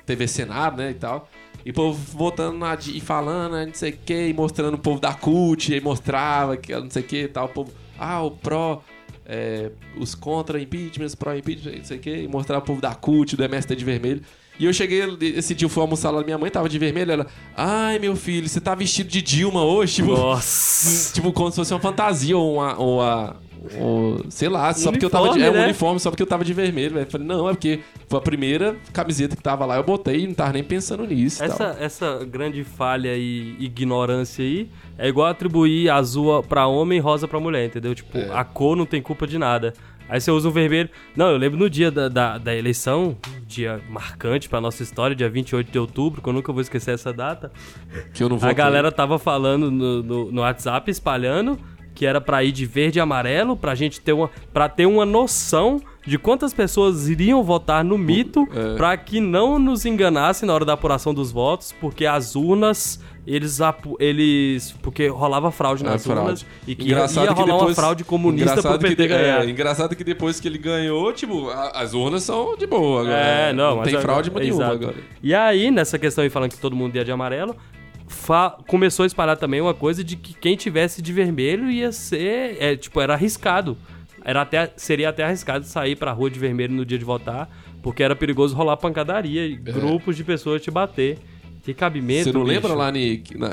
TV 0.06 0.28
Senado, 0.28 0.78
né, 0.78 0.92
e 0.92 0.94
tal. 0.94 1.28
E 1.66 1.72
o 1.72 1.74
povo 1.74 1.98
votando 2.16 2.58
na, 2.58 2.76
e 2.76 3.02
falando, 3.02 3.54
né, 3.54 3.66
não 3.66 3.74
sei 3.74 3.92
o 3.92 3.98
que, 3.98 4.28
e 4.28 4.34
mostrando 4.34 4.76
o 4.76 4.78
povo 4.78 5.02
da 5.02 5.14
CUT, 5.14 5.70
e 5.72 5.76
aí 5.76 5.82
mostrava 5.82 6.56
que 6.56 6.74
não 6.74 6.90
sei 6.90 7.02
o 7.02 7.06
que 7.06 7.24
e 7.24 7.28
tal, 7.28 7.46
o 7.46 7.50
povo, 7.50 7.74
ah, 7.98 8.22
o 8.22 8.32
pró, 8.32 8.82
é, 9.26 9.72
os 9.98 10.16
contra 10.16 10.60
impeachment, 10.60 11.06
os 11.06 11.16
pró 11.16 11.36
impeachment, 11.36 11.78
não 11.78 11.86
sei 11.86 11.98
o 11.98 12.00
que, 12.00 12.16
e 12.16 12.28
mostrava 12.28 12.64
o 12.64 12.66
povo 12.66 12.82
da 12.82 12.94
CUT, 12.94 13.36
do 13.36 13.44
MST 13.44 13.76
de 13.76 13.86
vermelho. 13.86 14.22
E 14.60 14.66
eu 14.66 14.74
cheguei, 14.74 15.02
esse 15.36 15.56
dia 15.56 15.66
eu 15.66 15.70
fui 15.70 15.82
almoçar 15.82 16.12
lá, 16.12 16.24
minha 16.24 16.38
mãe 16.38 16.52
tava 16.52 16.70
de 16.70 16.78
vermelho, 16.78 17.12
ela, 17.12 17.28
ai 17.58 17.98
meu 17.98 18.16
filho, 18.16 18.48
você 18.48 18.62
tá 18.62 18.76
vestido 18.76 19.10
de 19.10 19.22
Dilma 19.22 19.64
hoje? 19.64 19.96
Tipo, 19.96 20.12
Nossa. 20.16 21.14
tipo 21.14 21.34
como 21.34 21.50
se 21.50 21.56
fosse 21.56 21.74
uma 21.74 21.80
fantasia 21.80 22.38
ou 22.38 22.56
uma. 22.56 22.78
Ou 22.78 23.02
a, 23.02 23.36
ou, 23.80 24.26
sei 24.30 24.50
lá, 24.50 24.74
só 24.74 24.92
porque 24.92 25.06
eu 25.06 25.10
tava 25.10 25.30
de. 25.30 25.42
É 25.42 25.50
um 25.50 25.54
né? 25.54 25.64
uniforme, 25.66 26.00
só 26.00 26.10
porque 26.10 26.22
eu 26.24 26.28
tava 26.28 26.44
de 26.44 26.54
vermelho, 26.54 26.96
velho. 26.96 27.10
Falei, 27.10 27.26
não, 27.28 27.48
é 27.50 27.54
porque 27.54 27.80
foi 28.10 28.20
a 28.20 28.22
primeira 28.22 28.76
camiseta 28.92 29.36
que 29.36 29.42
tava 29.44 29.66
lá, 29.66 29.78
eu 29.78 29.84
botei 29.84 30.22
e 30.24 30.28
não 30.28 30.34
tava 30.34 30.54
nem 30.54 30.64
pensando 30.64 31.06
nisso. 31.06 31.44
Essa, 31.44 31.78
essa 31.80 32.26
grande 32.26 32.64
falha 32.64 33.16
e 33.16 33.56
ignorância 33.60 34.44
aí 34.44 34.70
é 34.98 35.08
igual 35.08 35.28
atribuir 35.28 35.90
azul 35.90 36.44
pra 36.44 36.68
homem 36.68 36.98
e 36.98 37.02
rosa 37.02 37.28
pra 37.28 37.40
mulher, 37.40 37.66
entendeu? 37.66 37.96
Tipo, 37.96 38.18
É. 38.18 38.30
a 38.34 38.44
cor 38.44 38.76
não 38.76 38.86
tem 38.86 39.02
culpa 39.02 39.26
de 39.26 39.38
nada. 39.38 39.74
Aí 40.10 40.20
você 40.20 40.30
usa 40.30 40.50
o 40.50 40.52
vermelho. 40.52 40.90
Não, 41.16 41.30
eu 41.32 41.38
lembro 41.38 41.58
no 41.58 41.70
dia 41.70 41.90
da, 41.90 42.10
da, 42.10 42.38
da 42.38 42.54
eleição, 42.54 43.16
dia 43.48 43.80
marcante 43.90 44.50
pra 44.50 44.60
nossa 44.60 44.84
história, 44.84 45.16
dia 45.16 45.30
28 45.30 45.72
de 45.72 45.80
outubro, 45.80 46.22
que 46.22 46.28
eu 46.28 46.34
nunca 46.34 46.52
vou 46.52 46.62
esquecer 46.62 46.92
essa 46.94 47.14
data. 47.14 47.52
Que 48.14 48.22
eu 48.22 48.28
não 48.28 48.36
A 48.36 48.40
votei. 48.40 48.54
galera 48.54 48.92
tava 48.92 49.18
falando 49.18 49.72
no, 49.72 50.04
no, 50.04 50.32
no 50.32 50.42
WhatsApp, 50.42 50.92
espalhando, 50.92 51.58
que 51.96 52.06
era 52.06 52.20
pra 52.20 52.44
ir 52.44 52.52
de 52.52 52.66
verde 52.66 53.00
e 53.00 53.02
amarelo, 53.02 53.56
pra 53.56 53.76
gente 53.76 54.02
ter 54.02 54.14
uma, 54.14 54.30
pra 54.54 54.68
ter 54.70 54.86
uma 54.86 55.06
noção 55.06 55.80
de 56.06 56.18
quantas 56.18 56.54
pessoas 56.54 57.08
iriam 57.08 57.42
votar 57.44 57.84
no 57.84 57.98
mito, 57.98 58.46
é. 58.54 58.76
pra 58.76 58.98
que 58.98 59.22
não 59.22 59.58
nos 59.58 59.86
enganasse 59.86 60.46
na 60.46 60.54
hora 60.54 60.66
da 60.66 60.74
apuração 60.74 61.14
dos 61.14 61.32
votos, 61.32 61.74
porque 61.80 62.06
as 62.06 62.36
urnas, 62.36 63.00
eles, 63.26 63.58
eles 64.00 64.76
porque 64.82 65.08
rolava 65.08 65.50
fraude 65.50 65.82
É, 65.84 65.88
nas 65.90 66.04
fraude. 66.04 66.22
urnas, 66.22 66.46
e 66.68 66.76
que 66.76 66.86
Engraçado 66.86 67.26
ia 67.26 67.34
que 67.34 67.40
rolar 67.40 67.54
uma 67.54 67.60
depois- 67.60 67.76
fraude 67.78 68.04
comunista 68.04 68.52
pro 68.52 68.60
engraçado 68.60 68.80
que 68.82 68.88
PT 68.96 69.08
de- 69.08 69.14
é, 69.14 69.18
ganhar. 69.18 69.50
engraçado 69.50 69.96
que 69.96 70.04
depois 70.04 70.40
que 70.42 70.48
ele 70.48 70.58
ganhou, 70.58 71.14
tipo, 71.14 71.50
a- 71.50 71.70
as 71.76 71.94
urnas 71.94 72.24
são 72.24 72.58
de 72.58 72.68
boa 72.68 73.02
agora. 73.02 73.18
É, 73.18 73.54
não, 73.54 73.70
não 73.70 73.76
mas 73.78 73.86
tem 73.86 73.94
agora- 73.96 74.02
fraude 74.14 74.30
nenhuma 74.32 74.64
exato. 74.64 74.74
agora. 74.84 74.96
E 75.22 75.34
aí, 75.34 75.72
nessa 75.72 75.98
questão 75.98 76.22
aí 76.24 76.30
falando 76.30 76.52
que 76.52 76.58
todo 76.60 76.76
mundo 76.76 76.94
ia 76.98 77.06
de 77.06 77.12
amarelo, 77.14 77.56
começou 78.68 79.04
a 79.04 79.08
espalhar 79.08 79.38
também 79.38 79.62
uma 79.62 79.74
coisa 79.74 80.04
de 80.04 80.16
que 80.16 80.34
quem 80.34 80.56
tivesse 80.56 81.02
de 81.02 81.12
vermelho 81.14 81.70
ia 81.70 81.92
ser, 81.92 82.58
é, 82.60 82.76
tipo, 82.76 83.00
era 83.02 83.14
arriscado. 83.14 83.78
Era 84.26 84.42
até, 84.42 84.72
seria 84.78 85.10
até 85.10 85.24
arriscado 85.24 85.66
sair 85.66 85.96
pra 85.96 86.12
rua 86.12 86.30
de 86.30 86.40
vermelho 86.40 86.74
no 86.74 86.86
dia 86.86 86.98
de 86.98 87.04
votar, 87.04 87.50
porque 87.82 88.02
era 88.02 88.16
perigoso 88.16 88.56
rolar 88.56 88.78
pancadaria 88.78 89.46
e 89.46 89.56
grupos 89.56 90.16
de 90.16 90.24
pessoas 90.24 90.62
te 90.62 90.72
bater. 90.72 91.18
Que 91.64 91.74
cabimento, 91.74 92.22
É. 92.30 92.32
Você 92.32 92.32
não 92.34 92.44
bicho. 92.44 92.54
lembra 92.54 92.74
lá 92.74 92.92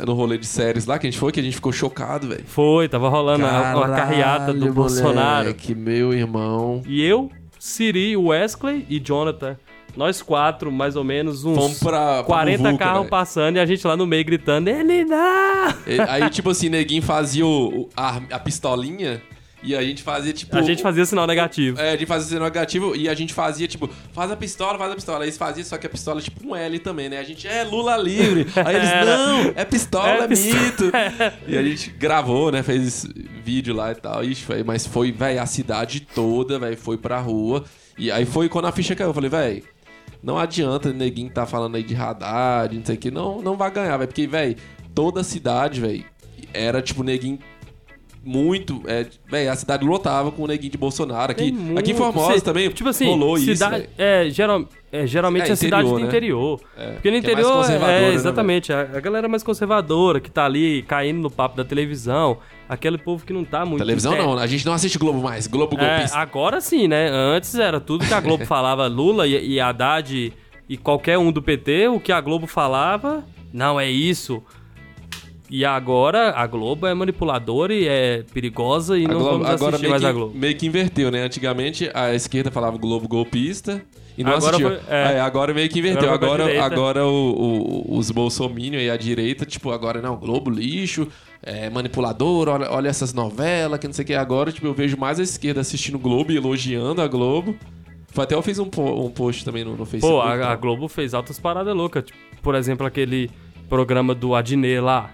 no 0.05 0.15
rolê 0.15 0.37
de 0.37 0.47
séries 0.47 0.85
lá 0.85 0.99
que 0.99 1.07
a 1.07 1.11
gente 1.11 1.19
foi, 1.19 1.31
que 1.31 1.39
a 1.39 1.43
gente 1.43 1.55
ficou 1.55 1.71
chocado, 1.73 2.29
velho? 2.29 2.43
Foi, 2.45 2.89
tava 2.89 3.09
rolando 3.09 3.47
a, 3.47 3.77
uma 3.77 3.89
carreata 3.89 4.53
do 4.53 4.59
Caralho, 4.59 4.75
Bolsonaro. 4.75 5.55
Que 5.55 5.77
meu 5.77 6.13
irmão. 6.13 6.83
E 6.89 7.05
eu, 7.05 7.31
Siri, 7.57 8.17
Wesley 8.17 8.85
e 8.89 8.99
Jonathan, 8.99 9.57
nós 9.97 10.23
quatro, 10.23 10.71
mais 10.71 10.97
ou 10.97 11.05
menos, 11.05 11.45
uns 11.45 11.57
Fomos 11.57 11.79
pra- 11.79 12.17
pra 12.17 12.25
40 12.25 12.63
Muvuca, 12.63 12.79
carros 12.85 12.99
velho. 13.01 13.11
passando 13.11 13.57
e 13.57 13.61
a 13.61 13.67
gente 13.67 13.87
lá 13.87 13.97
no 13.97 14.07
meio 14.07 14.25
gritando, 14.25 14.69
ele! 14.69 15.05
E- 15.87 16.01
Aí, 16.09 16.29
tipo 16.31 16.51
assim, 16.51 16.69
neguinho 16.69 17.03
fazia 17.03 17.47
o, 17.47 17.89
a, 17.97 18.21
a 18.31 18.39
pistolinha 18.39 19.23
e 19.63 19.77
a 19.77 19.83
gente 19.83 20.03
fazia, 20.03 20.33
tipo. 20.33 20.57
A 20.57 20.63
gente 20.63 20.81
fazia 20.83 21.05
sinal 21.05 21.27
negativo. 21.27 21.79
É, 21.79 21.91
a 21.91 21.93
gente 21.97 22.07
fazia 22.07 22.29
sinal 22.29 22.45
negativo 22.45 22.97
e 22.97 23.09
a 23.11 23.15
gente 23.15 23.35
fazia, 23.35 23.69
tipo, 23.69 23.91
faz 24.13 24.31
a 24.31 24.37
pistola, 24.37 24.79
faz 24.79 24.91
a 24.93 24.95
pistola. 24.95 25.19
Aí 25.19 25.25
eles 25.25 25.37
faziam, 25.37 25.65
só 25.67 25.77
que 25.77 25.87
a 25.87 25.91
pistola 25.91 26.21
tipo 26.21 26.49
um 26.49 26.57
L 26.57 26.79
também, 26.79 27.11
né? 27.11 27.19
A 27.19 27.23
gente, 27.23 27.47
é 27.47 27.63
Lula 27.63 27.95
livre. 27.99 28.47
Aí 28.65 28.77
eles, 28.77 28.89
Era. 28.89 29.05
não, 29.05 29.53
é 29.55 29.65
pistola, 29.67 30.09
É 30.09 30.25
é, 30.25 30.29
pisto- 30.29 30.57
mito. 30.57 30.93
E 31.47 31.59
a 31.59 31.63
gente 31.63 31.91
gravou, 31.91 32.51
né? 32.51 32.63
Fez 32.63 33.07
vídeo 33.45 33.75
lá 33.75 33.93
e 33.93 33.97
tal. 33.97 34.25
Ixi, 34.25 34.47
véio, 34.47 34.65
mas 34.65 34.87
foi, 34.87 35.13
velho, 35.13 35.43
a 35.43 35.47
cidade 35.47 36.01
toda, 36.15 36.59
velho, 36.59 36.77
foi 36.79 36.97
pra 36.97 37.19
rua. 37.21 37.65
E 37.99 38.11
aí 38.11 38.25
foi 38.25 38.49
quando 38.49 38.65
a 38.65 38.73
ficha 38.73 38.97
caiu. 38.97 39.11
Eu 39.11 39.15
falei, 39.15 39.29
velho, 39.29 39.63
não 40.23 40.39
adianta 40.39 40.93
neguinho 40.93 41.31
tá 41.31 41.47
falando 41.47 41.77
aí 41.77 41.83
de 41.83 41.95
de 42.69 42.79
não 42.79 42.85
sei 42.85 42.95
o 42.95 42.99
que, 42.99 43.11
não, 43.11 43.41
não 43.41 43.57
vai 43.57 43.71
ganhar, 43.71 43.97
velho. 43.97 44.09
Porque, 44.09 44.27
velho, 44.27 44.57
toda 44.95 45.21
a 45.21 45.25
cidade, 45.25 45.81
velho, 45.81 46.05
era 46.53 46.83
tipo 46.83 47.03
neguinho 47.03 47.39
muito. 48.23 48.83
É, 48.87 49.07
velho, 49.29 49.51
a 49.51 49.57
cidade 49.57 49.85
lotava 49.85 50.31
com 50.31 50.43
o 50.43 50.47
neguinho 50.47 50.71
de 50.73 50.79
Bolsonaro. 50.79 51.33
Aqui, 51.33 51.51
muito- 51.51 51.79
aqui 51.79 51.93
em 51.93 51.95
Formosa 51.95 52.35
cê- 52.35 52.41
também 52.41 52.69
tipo 52.71 52.89
assim, 52.89 53.07
rolou 53.07 53.37
isso. 53.39 53.47
cidade, 53.55 53.77
velho. 53.77 53.89
é, 53.97 54.29
geral, 54.31 54.65
é, 54.93 55.07
geralmente 55.07 55.49
É, 55.49 55.53
é, 55.53 55.57
cidade 55.57 55.83
interior, 55.85 55.95
do 55.99 56.01
né? 56.03 56.09
interior. 56.09 56.61
É, 56.77 56.91
Porque 56.93 57.11
no 57.11 57.17
é 57.17 57.19
interior 57.19 57.65
é, 57.71 57.79
né, 57.79 58.13
exatamente, 58.15 58.73
a, 58.73 58.81
a 58.83 59.01
galera 59.01 59.27
mais 59.29 59.43
conservadora, 59.43 60.21
que 60.21 60.31
tá 60.31 60.45
ali 60.45 60.83
caindo 60.83 61.21
no 61.21 61.31
papo 61.31 61.57
da 61.57 61.65
televisão, 61.65 62.39
aquele 62.69 62.99
povo 62.99 63.25
que 63.25 63.33
não 63.33 63.45
tá 63.45 63.65
muito... 63.65 63.79
Televisão 63.81 64.13
é, 64.15 64.19
não, 64.19 64.37
a 64.39 64.47
gente 64.47 64.67
não 64.67 64.73
assiste 64.75 64.99
Globo 64.99 65.21
mais. 65.23 65.47
Globo 65.47 65.77
É, 65.81 65.87
golpista. 65.97 66.19
agora 66.19 66.61
sim, 66.61 66.87
né? 66.89 67.09
Antes 67.11 67.55
era 67.55 67.81
tudo 67.81 68.05
que 68.07 68.13
a 68.15 68.21
Globo 68.21 68.45
falava, 68.47 68.87
Lula 68.87 69.27
e, 69.27 69.53
e 69.55 69.61
Haddad 69.61 70.33
e 70.69 70.77
qualquer 70.77 71.17
um 71.19 71.33
do 71.33 71.41
PT, 71.43 71.89
o 71.89 71.99
que 71.99 72.13
a 72.13 72.21
Globo 72.21 72.47
falava, 72.47 73.25
não 73.53 73.81
é 73.81 73.91
isso. 73.91 74.43
E 75.51 75.65
agora 75.65 76.31
a 76.31 76.47
Globo 76.47 76.87
é 76.87 76.95
manipuladora 76.95 77.75
e 77.75 77.87
é 77.89 78.23
perigosa 78.33 78.97
e 78.97 79.05
A 79.05 79.09
não 79.09 79.19
Globo- 79.19 79.31
vamos 79.39 79.49
agora 79.51 79.71
assistir 79.77 79.89
mais 79.91 80.01
que, 80.03 80.09
a 80.09 80.13
Globo. 80.13 80.39
meio 80.39 80.57
que 80.57 80.67
inverteu, 80.67 81.11
né? 81.11 81.23
Antigamente 81.23 81.91
a 81.93 82.15
esquerda 82.15 82.51
falava 82.53 82.79
Globo 82.79 83.09
golpista 83.09 83.83
e 84.17 84.23
não 84.23 84.33
Agora 84.33 84.59
foi- 84.61 84.79
é. 84.89 85.13
É, 85.17 85.21
agora 85.21 85.53
meio 85.53 85.69
que 85.69 85.81
inverteu. 85.81 86.09
Agora 86.13 86.45
Agora, 86.45 86.65
agora 86.65 87.07
o- 87.07 87.87
o- 87.91 87.99
os 87.99 88.11
bolsominions 88.13 88.83
e 88.85 88.91
a 88.91 88.97
direita, 88.97 89.45
tipo, 89.45 89.73
agora 89.73 90.01
não, 90.01 90.17
Globo 90.17 90.51
lixo, 90.51 91.09
é 91.43 91.69
manipulador, 91.69 92.49
olha, 92.49 92.71
olha 92.71 92.89
essas 92.89 93.13
novelas, 93.13 93.81
que 93.81 93.87
não 93.89 93.95
sei 93.95 94.05
o 94.05 94.07
que. 94.07 94.15
Agora, 94.15 94.53
tipo, 94.53 94.67
eu 94.69 94.75
vejo 94.75 94.97
mais 94.97 95.19
a 95.19 95.23
esquerda 95.23 95.61
assistindo 95.63 95.99
Globo 95.99 96.31
e 96.31 96.37
elogiando 96.37 97.03
a 97.03 97.09
Globo. 97.09 97.57
Até 98.17 98.35
eu 98.37 98.43
fiz 98.43 98.59
um, 98.61 98.65
um 98.77 99.11
post 99.11 99.45
também 99.45 99.65
no, 99.65 99.77
no 99.77 99.85
Facebook. 99.87 100.15
Pô, 100.15 100.21
a, 100.21 100.35
a 100.35 100.39
tá? 100.39 100.57
Globo 100.57 100.87
fez 100.87 101.13
altas 101.15 101.41
paradas 101.41 101.75
loucas. 101.75 102.05
Tipo, 102.05 102.19
por 102.43 102.55
exemplo, 102.55 102.87
aquele 102.87 103.31
programa 103.69 104.15
do 104.15 104.35
Adnet 104.35 104.81
lá. 104.81 105.11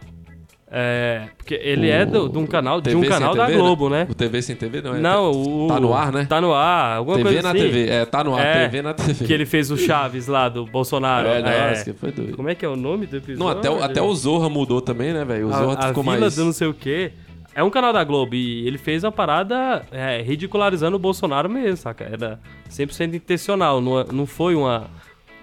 É, 0.69 1.29
porque 1.37 1.55
ele 1.55 1.89
é 1.89 2.05
do- 2.05 2.29
de 2.29 2.37
um 2.39 2.47
canal, 2.47 2.81
de 2.81 2.91
um 2.97 3.01
TV 3.01 3.09
canal 3.13 3.35
da 3.37 3.47
TV, 3.47 3.59
Globo, 3.59 3.89
né? 3.89 4.05
O 4.11 4.15
TV 4.15 4.43
sem 4.43 4.57
TV 4.57 4.83
não 4.83 4.97
é? 4.97 4.99
Não, 4.99 5.31
o. 5.31 5.69
Tá 5.69 5.79
no 5.79 5.95
ar, 5.95 6.13
né? 6.13 6.27
Tá 6.29 6.41
no 6.41 6.53
ar, 6.53 6.97
alguma 6.97 7.17
TV 7.19 7.29
coisa 7.29 7.43
na 7.43 7.51
assim. 7.51 7.59
TV. 7.61 7.89
É, 7.89 8.05
tá 8.05 8.25
no 8.25 8.35
ar. 8.35 8.45
É, 8.45 8.63
TV 8.65 8.83
na 8.83 8.93
TV. 8.93 9.25
Que 9.27 9.33
ele 9.33 9.47
fez 9.47 9.71
o 9.71 9.77
Chaves 9.79 10.27
lá 10.27 10.49
do 10.49 10.67
Bolsonaro. 10.67 11.29
É, 11.29 11.39
É. 11.39 11.69
nossa, 11.71 11.85
que 11.85 11.93
foi 11.93 12.11
doido. 12.11 12.37
Como 12.37 12.49
é 12.49 12.55
que 12.57 12.65
é 12.65 12.69
o 12.69 12.75
nome 12.75 13.07
do 13.07 13.17
episódio? 13.17 13.39
Não, 13.39 13.49
até, 13.49 13.71
o- 13.71 13.83
até 13.83 14.03
o 14.03 14.13
Zorra 14.15 14.49
mudou 14.49 14.81
também, 14.81 15.13
né, 15.13 15.25
velho? 15.25 15.49
O 15.49 15.55
a, 15.55 15.57
Zorra 15.59 15.79
a 15.79 15.89
ficou 15.89 16.03
Vila 16.03 16.19
mais. 16.19 16.35
do 16.35 16.45
não 16.45 16.53
sei 16.53 16.67
o 16.67 16.75
quê. 16.75 17.13
É 17.55 17.63
um 17.63 17.71
canal 17.71 17.93
da 17.93 18.03
Globo 18.03 18.35
e 18.35 18.67
ele 18.67 18.77
fez 18.77 19.05
uma 19.05 19.13
parada 19.13 19.83
é, 19.93 20.21
ridicularizando 20.21 20.97
o 20.97 20.99
Bolsonaro 20.99 21.49
mesmo, 21.49 21.77
saca? 21.77 22.05
Era 22.05 22.39
100% 22.69 23.15
intencional, 23.15 23.81
não, 23.81 24.03
não 24.13 24.27
foi 24.27 24.55
uma, 24.57 24.91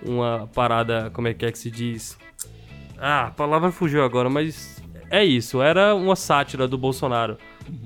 uma 0.06 0.48
parada, 0.54 1.10
como 1.14 1.28
é 1.30 1.34
que 1.34 1.46
é 1.46 1.52
que 1.52 1.58
se 1.58 1.72
diz? 1.72 2.16
Ah, 3.00 3.28
a 3.28 3.32
palavra 3.32 3.72
fugiu 3.72 4.04
agora, 4.04 4.30
mas 4.30 4.73
é 5.14 5.24
isso, 5.24 5.62
era 5.62 5.94
uma 5.94 6.16
sátira 6.16 6.68
do 6.68 6.76
Bolsonaro. 6.76 7.38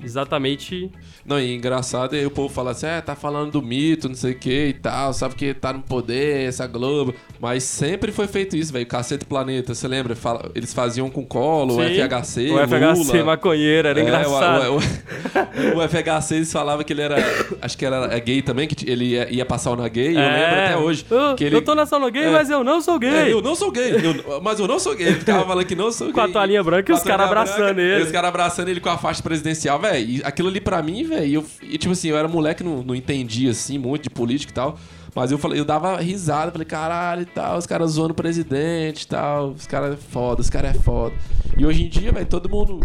Exatamente. 0.03 0.91
Não, 1.25 1.39
e 1.39 1.53
engraçado 1.53 2.15
é 2.15 2.25
o 2.25 2.31
povo 2.31 2.53
fala 2.53 2.71
assim, 2.71 2.85
é, 2.87 3.01
tá 3.01 3.15
falando 3.15 3.51
do 3.51 3.61
mito, 3.61 4.07
não 4.07 4.15
sei 4.15 4.31
o 4.31 4.35
que 4.39 4.67
e 4.67 4.73
tal, 4.73 5.11
sabe 5.13 5.35
que 5.35 5.53
tá 5.53 5.73
no 5.73 5.81
poder, 5.81 6.47
essa 6.47 6.65
Globo. 6.67 7.13
Mas 7.39 7.63
sempre 7.63 8.11
foi 8.11 8.27
feito 8.27 8.55
isso, 8.55 8.71
velho. 8.73 8.85
Cacete 8.85 9.25
Planeta, 9.25 9.75
você 9.75 9.87
lembra? 9.87 10.15
Fala- 10.15 10.49
eles 10.55 10.73
faziam 10.73 11.09
com 11.09 11.25
colo, 11.25 11.77
o 11.77 11.83
Sim, 11.85 11.93
FHC, 12.01 12.51
o 12.51 12.59
FHC 12.59 13.11
Lula. 13.17 13.23
maconheiro, 13.25 13.87
era 13.89 13.99
É, 13.99 14.03
engraçado. 14.03 14.71
O, 14.71 14.77
o- 14.77 15.75
o- 15.75 15.77
o 15.79 15.81
FHC 15.87 16.35
eles 16.35 16.51
falavam 16.51 16.83
que 16.85 16.93
ele 16.93 17.01
era. 17.01 17.17
Acho 17.61 17.77
que 17.77 17.85
era 17.85 18.05
é 18.15 18.19
gay 18.19 18.41
também, 18.41 18.67
que 18.67 18.89
ele 18.89 19.05
ia, 19.05 19.31
ia 19.31 19.45
passar 19.45 19.71
o 19.71 19.75
na 19.75 19.87
gay, 19.87 20.15
eu 20.15 20.19
É. 20.19 20.29
lembro 20.29 20.63
até 20.63 20.77
hoje. 20.77 21.05
Eu, 21.11 21.35
que 21.35 21.43
ele, 21.43 21.55
eu 21.57 21.61
tô 21.61 21.75
na 21.75 21.85
sala 21.85 22.09
gay, 22.09 22.23
É. 22.23 22.29
mas 22.31 22.49
eu 22.49 22.63
não 22.63 22.79
sou 22.81 22.97
gay. 22.97 23.09
É, 23.09 23.33
eu 23.33 23.41
não 23.41 23.55
sou 23.55 23.69
gay, 23.71 23.91
eu- 23.93 24.41
mas 24.41 24.59
eu 24.59 24.67
não 24.67 24.79
sou 24.79 24.95
gay. 24.95 25.07
Ele 25.07 25.19
ficava 25.19 25.45
falando 25.45 25.65
que 25.65 25.75
não 25.75 25.91
sou 25.91 26.11
Com 26.13 26.21
a 26.21 26.23
gay. 26.25 26.33
toalhinha 26.33 26.63
branca 26.63 26.91
e 26.91 26.95
os 26.95 27.03
caras 27.03 27.27
abraçando 27.27 27.57
branca, 27.65 27.81
ele. 27.81 27.99
e 27.99 28.03
Os 28.05 28.11
caras 28.11 28.29
abraçando 28.29 28.69
ele 28.69 28.79
com 28.79 28.89
a 28.89 28.97
faixa 28.97 29.21
presidencial, 29.21 29.66
velho. 29.75 30.09
E 30.09 30.21
aquilo 30.23 30.47
ali 30.47 30.61
pra 30.61 30.81
mim, 30.83 31.03
velho, 31.03 31.43
e, 31.63 31.77
tipo 31.77 31.91
assim, 31.91 32.09
eu 32.09 32.17
era 32.17 32.27
moleque, 32.27 32.63
não, 32.63 32.83
não 32.83 32.95
entendia 32.95 33.51
assim 33.51 33.77
muito 33.77 34.03
de 34.03 34.09
política 34.09 34.51
e 34.51 34.55
tal. 34.55 34.79
Mas 35.15 35.31
eu 35.31 35.37
falei, 35.39 35.59
eu 35.59 35.65
dava 35.65 35.97
risada, 35.97 36.51
falei, 36.51 36.67
caralho 36.67 37.23
e 37.23 37.25
tal, 37.25 37.57
os 37.57 37.65
caras 37.65 37.91
zoando 37.91 38.11
o 38.11 38.15
presidente 38.15 39.01
e 39.01 39.07
tal, 39.07 39.49
os 39.49 39.65
caras 39.65 39.95
é 39.95 39.97
foda, 39.97 40.41
os 40.41 40.49
caras 40.49 40.75
é 40.75 40.79
foda. 40.79 41.15
E 41.57 41.65
hoje 41.65 41.85
em 41.85 41.89
dia, 41.89 42.11
velho, 42.11 42.27
todo 42.27 42.47
mundo 42.47 42.79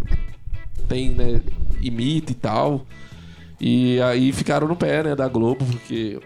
tem, 0.88 1.11
né, 1.11 1.42
imita 1.83 2.33
e 2.33 2.35
tal. 2.35 2.87
E 3.61 4.01
aí 4.01 4.33
ficaram 4.33 4.66
no 4.66 4.75
pé, 4.75 5.03
né, 5.03 5.14
da 5.14 5.29
Globo, 5.29 5.62
porque 5.64 6.18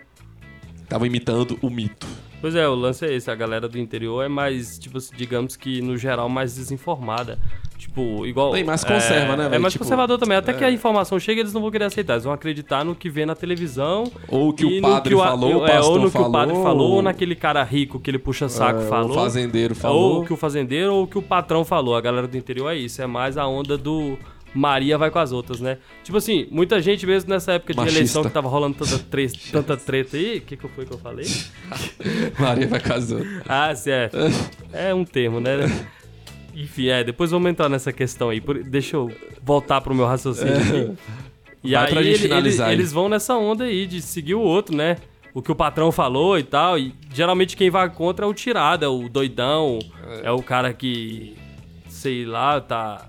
estavam 0.83 1.07
imitando 1.07 1.59
o 1.61 1.69
mito. 1.69 2.07
Pois 2.41 2.55
é, 2.55 2.69
o 2.69 2.75
lance 2.75 3.05
é 3.05 3.13
esse, 3.15 3.31
a 3.31 3.35
galera 3.35 3.69
do 3.69 3.79
interior 3.79 4.23
é 4.25 4.29
mais, 4.29 4.79
tipo, 4.79 4.99
assim, 4.99 5.15
digamos 5.17 5.57
que 5.57 5.81
no 5.81 5.97
geral 5.97 6.29
mais 6.29 6.55
desinformada. 6.55 7.39
Tipo, 7.79 8.25
igual. 8.27 8.57
E 8.57 8.65
mais 8.65 8.85
conserva, 8.85 9.35
é, 9.35 9.37
né, 9.37 9.47
É 9.47 9.49
velho? 9.51 9.63
mais 9.63 9.73
Tipo, 9.73 9.85
conservador 9.85 10.19
também. 10.19 10.37
Até 10.37 10.53
que 10.53 10.65
é. 10.65 10.67
a 10.67 10.71
informação 10.71 11.19
chega, 11.19 11.41
eles 11.41 11.53
não 11.53 11.61
vão 11.61 11.71
querer 11.71 11.85
aceitar. 11.85 12.15
Eles 12.15 12.25
vão 12.25 12.33
acreditar 12.33 12.85
no 12.85 12.95
que 12.95 13.09
vê 13.11 13.27
na 13.27 13.35
televisão. 13.35 14.11
Ou 14.29 14.53
que 14.53 14.65
o 14.65 14.81
padre 14.81 15.11
que 15.11 15.15
o 15.15 15.19
falou, 15.19 15.63
o 15.63 15.67
é, 15.67 15.81
ou 15.81 15.99
no 15.99 16.07
que 16.07 16.13
falou, 16.13 16.29
o 16.29 16.33
padre 16.33 16.55
falou, 16.55 16.93
ou 16.93 17.03
naquele 17.03 17.35
cara 17.35 17.63
rico 17.63 18.01
que 18.01 18.11
ele 18.11 18.19
puxa 18.19 18.49
saco 18.49 18.81
É, 18.81 18.87
falou. 18.87 19.11
O 19.11 19.15
fazendeiro 19.15 19.75
falou. 19.75 20.15
Ou 20.17 20.25
que 20.25 20.33
o 20.33 20.37
fazendeiro 20.37 20.95
ou 20.95 21.07
que 21.07 21.19
o 21.19 21.23
patrão 21.23 21.65
falou. 21.65 21.97
A 21.97 22.01
galera 22.01 22.27
do 22.27 22.37
interior 22.37 22.71
é 22.71 22.77
isso. 22.77 23.01
É 23.03 23.07
mais 23.07 23.37
a 23.37 23.47
onda 23.47 23.77
do 23.77 24.19
Maria 24.57 24.97
vai 24.99 25.11
com 25.11 25.19
as 25.19 25.33
outras, 25.33 25.61
né? 25.61 25.79
Tipo 26.03 26.19
assim, 26.19 26.47
muita 26.51 26.81
gente 26.81 27.07
mesmo 27.07 27.31
nessa 27.31 27.53
época 27.53 27.73
de 27.73 27.79
Machista. 27.79 27.99
eleição 27.99 28.23
que 28.25 28.31
tava 28.31 28.49
rolando 28.49 28.77
tanta, 28.77 28.99
tre 28.99 29.29
tanta 29.53 29.77
treta 29.77 30.17
aí. 30.17 30.39
O 30.39 30.41
que, 30.41 30.57
que 30.57 30.69
foi 30.69 30.87
que 30.87 30.93
eu 30.93 30.99
falei? 30.99 31.27
Maria 32.39 32.67
vai 32.69 32.81
casando. 32.81 33.27
Ah, 33.49 33.75
certo. 33.75 34.17
É 34.73 34.95
um 34.95 35.05
termo, 35.05 35.41
né? 35.41 35.57
Enfim, 36.55 36.89
é, 36.89 37.05
depois 37.05 37.31
vamos 37.31 37.51
entrar 37.51 37.69
nessa 37.69 37.93
questão 37.93 38.31
aí. 38.31 38.41
Por- 38.41 38.63
deixa 38.63 38.97
eu 38.97 39.13
voltar 39.43 39.81
pro 39.81 39.95
meu 39.95 40.07
raciocínio 40.07 40.57
aqui. 40.57 40.93
E 41.65 41.73
Vai 41.73 41.91
aí 41.99 42.09
ele- 42.15 42.33
eles, 42.33 42.61
aí. 42.61 42.73
eles 42.75 42.93
vão 42.93 43.09
nessa 43.09 43.35
onda 43.35 43.65
aí 43.65 43.89
de 43.89 44.01
seguir 44.01 44.35
o 44.37 44.41
outro, 44.41 44.77
né? 44.77 44.99
O 45.35 45.43
que 45.43 45.51
o 45.51 45.55
patrão 45.57 45.91
falou 45.91 46.39
e 46.39 46.45
tal. 46.45 46.79
E 46.79 46.95
geralmente 47.13 47.57
quem 47.57 47.71
vai 47.71 47.91
contra 47.91 48.25
é 48.25 48.29
o 48.29 48.33
tirado, 48.33 48.85
é 48.85 48.89
o 48.89 49.09
doidão, 49.09 49.81
é, 50.23 50.31
o 50.31 50.41
cara 50.41 50.73
que, 50.73 51.35
sei 51.89 52.25
lá, 52.25 52.61
tá. 52.61 53.09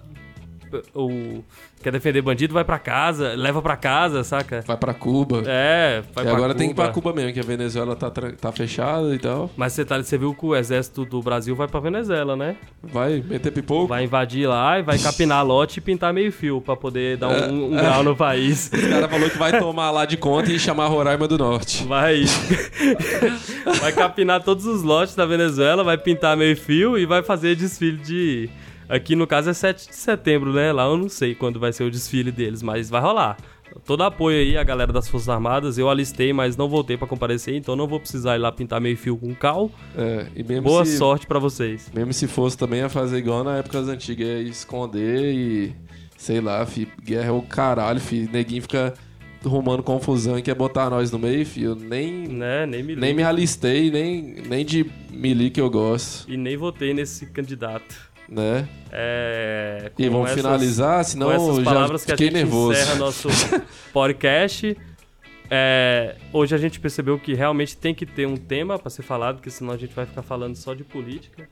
O, 0.94 1.44
quer 1.82 1.92
defender 1.92 2.22
bandido, 2.22 2.54
vai 2.54 2.64
pra 2.64 2.80
casa, 2.80 3.34
leva 3.36 3.62
pra 3.62 3.76
casa, 3.78 4.24
saca? 4.24 4.64
Vai 4.66 4.78
pra 4.78 4.94
Cuba. 4.94 5.44
É, 5.46 6.02
vai 6.14 6.26
e 6.26 6.30
agora 6.30 6.54
tem 6.56 6.68
que 6.68 6.74
ir 6.74 6.76
pra 6.76 6.90
Cuba 6.90 7.14
mesmo, 7.14 7.34
que 7.34 7.40
a 7.40 7.44
Venezuela 7.44 7.96
tá, 7.96 8.10
tá 8.12 8.52
fechada 8.52 9.14
e 9.14 9.20
tal. 9.20 9.50
Mas 9.56 9.74
você, 9.74 9.86
tá, 9.86 9.98
você 10.02 10.18
viu 10.18 10.34
que 10.34 10.46
o 10.46 10.56
exército 10.56 11.06
do 11.06 11.22
Brasil 11.22 11.56
vai 11.56 11.68
pra 11.68 11.80
Venezuela, 11.80 12.36
né? 12.36 12.56
Vai 12.84 13.24
meter 13.28 13.52
pipoco. 13.52 13.88
Vai 13.88 14.04
invadir 14.04 14.48
lá 14.48 14.80
e 14.80 14.84
vai 14.84 14.98
capinar 14.98 15.46
lote 15.46 15.80
e 15.80 15.82
pintar 15.82 16.14
meio 16.14 16.32
fio 16.32 16.62
pra 16.62 16.76
poder 16.76 17.18
dar 17.18 17.32
É. 17.32 17.48
um, 17.48 17.74
um 17.74 17.76
grau 17.76 18.04
no 18.04 18.16
país. 18.16 18.72
O 18.74 18.90
cara 18.90 19.08
falou 19.08 19.30
que 19.30 19.38
vai 19.38 19.60
tomar 19.60 19.92
lá 19.92 20.06
de 20.06 20.18
conta 20.18 20.52
e 20.52 20.60
chamar 20.60 20.88
Roraima 20.88 21.28
do 21.28 21.38
Norte. 21.38 21.84
Vai. 21.86 22.24
vai 23.80 23.92
capinar 23.92 24.44
todos 24.44 24.66
os 24.66 24.82
lotes 24.84 25.16
da 25.16 25.26
Venezuela, 25.26 25.84
vai 25.84 25.98
pintar 25.98 26.36
meio 26.38 26.56
fio 26.56 26.98
e 26.98 27.06
vai 27.06 27.24
fazer 27.24 27.56
desfile 27.56 27.98
de. 27.98 28.50
Aqui 28.90 29.16
no 29.16 29.28
caso 29.28 29.50
é 29.50 29.54
7 29.54 29.90
de 29.90 29.96
setembro, 29.96 30.54
né? 30.54 30.72
Lá 30.72 30.86
eu 30.86 30.98
não 30.98 31.10
sei 31.10 31.36
quando 31.36 31.60
vai 31.60 31.74
ser 31.74 31.84
o 31.84 31.92
desfile 31.92 32.32
deles, 32.32 32.62
mas 32.62 32.90
vai 32.90 33.02
rolar. 33.02 33.38
Todo 33.86 34.04
apoio 34.04 34.38
aí 34.38 34.58
a 34.58 34.64
galera 34.64 34.94
das 34.94 35.08
Forças 35.08 35.30
Armadas. 35.30 35.78
Eu 35.78 35.90
alistei, 35.90 36.32
mas 36.32 36.56
não 36.56 36.70
voltei 36.70 36.98
pra 36.98 37.06
comparecer, 37.06 37.56
então 37.56 37.76
não 37.76 37.88
vou 37.88 38.00
precisar 38.00 38.36
ir 38.36 38.40
lá 38.40 38.52
pintar 38.52 38.80
meio 38.80 38.98
fio 38.98 39.18
com 39.18 39.34
cal. 39.36 39.70
É, 39.96 40.28
e 40.36 40.44
mesmo 40.44 40.64
Boa 40.64 40.86
se, 40.86 40.98
sorte 40.98 41.28
pra 41.28 41.38
vocês. 41.38 41.92
Mesmo 41.94 42.14
se 42.14 42.28
fosse 42.28 42.58
também 42.58 42.82
a 42.82 42.90
fazer 42.90 43.18
igual 43.18 43.44
na 43.44 43.58
época 43.58 43.80
das 43.80 43.90
antigas, 43.90 44.28
é 44.28 44.42
esconder 44.42 45.34
e. 45.34 45.76
Sei 46.18 46.42
lá, 46.42 46.66
fi, 46.66 46.88
guerra 47.04 47.28
é 47.28 47.32
o 47.32 47.44
caralho, 47.44 48.00
fi. 48.00 48.28
Neguinho 48.32 48.64
fica 48.64 48.94
arrumando 49.46 49.84
confusão 49.84 50.38
e 50.38 50.42
quer 50.42 50.56
botar 50.56 50.90
nós 50.90 51.12
no 51.12 51.20
meio, 51.20 51.46
fi. 51.46 51.64
Eu 51.64 51.76
nem. 51.76 52.28
Né? 52.28 52.66
Nem 52.66 52.82
me 52.82 52.96
Nem 52.96 53.14
me 53.14 53.22
alistei, 53.24 53.92
nem, 53.92 54.42
nem 54.48 54.66
de 54.66 54.90
mili 55.12 55.50
que 55.50 55.62
eu 55.62 55.70
gosto, 55.70 56.30
E 56.32 56.38
nem 56.38 56.58
votei 56.58 56.94
nesse 56.94 57.26
candidato. 57.28 58.08
Né? 58.28 58.68
É, 58.92 59.92
E 59.98 60.10
vamos 60.10 60.28
essas- 60.32 60.42
finalizar, 60.42 61.04
senão 61.06 61.32
essas 61.32 61.64
palavras 61.64 62.02
já 62.02 62.08
que 62.08 62.12
a 62.14 62.16
fiquei 62.18 62.28
gente 62.28 62.36
nervoso. 62.36 62.74
encerra 62.80 62.96
nosso 62.96 63.28
podcast. 63.94 64.78
É, 65.50 66.16
hoje 66.34 66.54
a 66.54 66.58
gente 66.58 66.80
percebeu 66.80 67.18
que 67.18 67.34
realmente 67.34 67.78
tem 67.78 67.96
que 67.96 68.06
ter 68.06 68.28
um 68.28 68.36
tema 68.36 68.78
pra 68.78 68.90
ser 68.90 69.02
falado, 69.04 69.36
porque 69.36 69.50
senão 69.50 69.74
a 69.74 69.78
gente 69.78 69.94
vai 69.96 70.06
ficar 70.06 70.22
falando 70.22 70.56
só 70.56 70.74
de 70.74 70.84
política. 70.84 71.48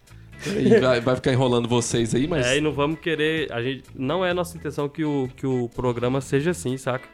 E 0.45 0.79
vai, 0.81 0.99
vai 0.99 1.15
ficar 1.15 1.31
enrolando 1.31 1.67
vocês 1.67 2.13
aí, 2.13 2.27
mas. 2.27 2.45
É, 2.45 2.57
e 2.57 2.61
não 2.61 2.73
vamos 2.73 2.99
querer. 2.99 3.49
A 3.53 3.61
gente, 3.61 3.83
não 3.95 4.23
é 4.25 4.33
nossa 4.33 4.57
intenção 4.57 4.89
que 4.89 5.03
o, 5.05 5.29
que 5.37 5.47
o 5.47 5.69
programa 5.73 6.19
seja 6.19 6.51
assim, 6.51 6.75
saca? 6.77 7.07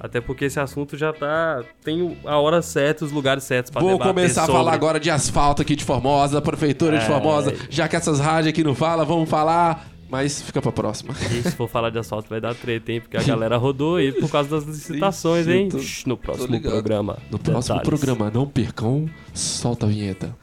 Até 0.00 0.20
porque 0.20 0.44
esse 0.44 0.60
assunto 0.60 0.96
já 0.96 1.12
tá. 1.12 1.62
Tem 1.84 2.16
a 2.24 2.38
hora 2.38 2.62
certa, 2.62 3.04
os 3.04 3.10
lugares 3.12 3.42
certos 3.44 3.70
pra 3.70 3.80
Vou 3.82 3.98
começar 3.98 4.42
sobre. 4.42 4.52
a 4.52 4.58
falar 4.58 4.72
agora 4.74 5.00
de 5.00 5.10
asfalto 5.10 5.62
aqui 5.62 5.74
de 5.74 5.84
Formosa, 5.84 6.40
prefeitura 6.40 6.98
de 6.98 7.04
É. 7.04 7.06
Formosa. 7.06 7.52
Já 7.68 7.88
que 7.88 7.96
essas 7.96 8.20
rádios 8.20 8.50
aqui 8.50 8.62
não 8.62 8.74
falam, 8.74 9.04
vamos 9.04 9.28
falar. 9.28 9.88
Mas 10.10 10.40
fica 10.40 10.62
pra 10.62 10.72
próxima. 10.72 11.12
E 11.32 11.42
se 11.42 11.50
for 11.50 11.68
falar 11.68 11.90
de 11.90 11.98
asfalto 11.98 12.30
vai 12.30 12.40
dar 12.40 12.54
treta, 12.54 12.90
hein? 12.92 12.98
Porque 12.98 13.18
a 13.18 13.22
galera 13.24 13.58
rodou 13.58 13.96
aí 13.96 14.10
por 14.10 14.30
causa 14.30 14.48
das 14.48 14.64
licitações, 14.64 15.46
hein? 15.46 15.68
tô- 15.68 15.78
no 16.06 16.16
próximo 16.16 16.58
programa. 16.62 17.18
No 17.30 17.38
próximo 17.38 17.76
Detalhes. 17.78 18.00
programa, 18.00 18.30
não 18.32 18.46
percam, 18.46 19.04
solta 19.34 19.84
a 19.84 19.88
vinheta. 19.90 20.34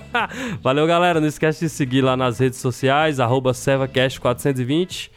Valeu, 0.62 0.86
galera. 0.86 1.20
Não 1.20 1.26
esquece 1.26 1.64
de 1.64 1.68
seguir 1.68 2.02
lá 2.02 2.16
nas 2.16 2.38
redes 2.38 2.60
sociais, 2.60 3.18
arroba 3.18 3.50
ServaCast420. 3.50 5.10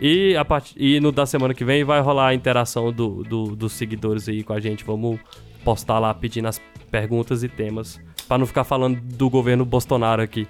E, 0.00 0.34
a 0.36 0.44
part... 0.44 0.74
e 0.78 0.98
no 0.98 1.12
da 1.12 1.26
semana 1.26 1.52
que 1.52 1.64
vem 1.64 1.84
vai 1.84 2.00
rolar 2.00 2.28
a 2.28 2.34
interação 2.34 2.90
do, 2.92 3.22
do- 3.22 3.54
dos 3.54 3.72
seguidores 3.74 4.28
aí 4.28 4.42
com 4.42 4.52
a 4.54 4.60
gente. 4.60 4.82
Vamos 4.84 5.20
postar 5.62 5.98
lá 5.98 6.14
pedindo 6.14 6.48
as 6.48 6.60
perguntas 6.90 7.42
e 7.42 7.48
temas. 7.48 8.00
Pra 8.26 8.38
não 8.38 8.46
ficar 8.46 8.64
falando 8.64 8.98
do 9.00 9.28
governo 9.28 9.64
Bolsonaro 9.64 10.22
aqui. 10.22 10.48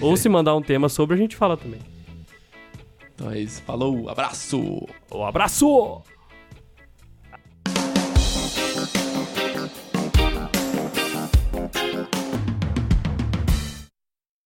Ou 0.00 0.16
se 0.16 0.28
mandar 0.28 0.54
um 0.54 0.62
tema 0.62 0.88
sobre, 0.88 1.14
a 1.14 1.18
gente 1.18 1.36
fala 1.36 1.56
também. 1.56 1.80
Então 3.14 3.30
é 3.30 3.38
isso. 3.40 3.62
Falou, 3.62 4.08
abraço! 4.10 4.86
Um 5.10 5.24
abraço! 5.24 6.02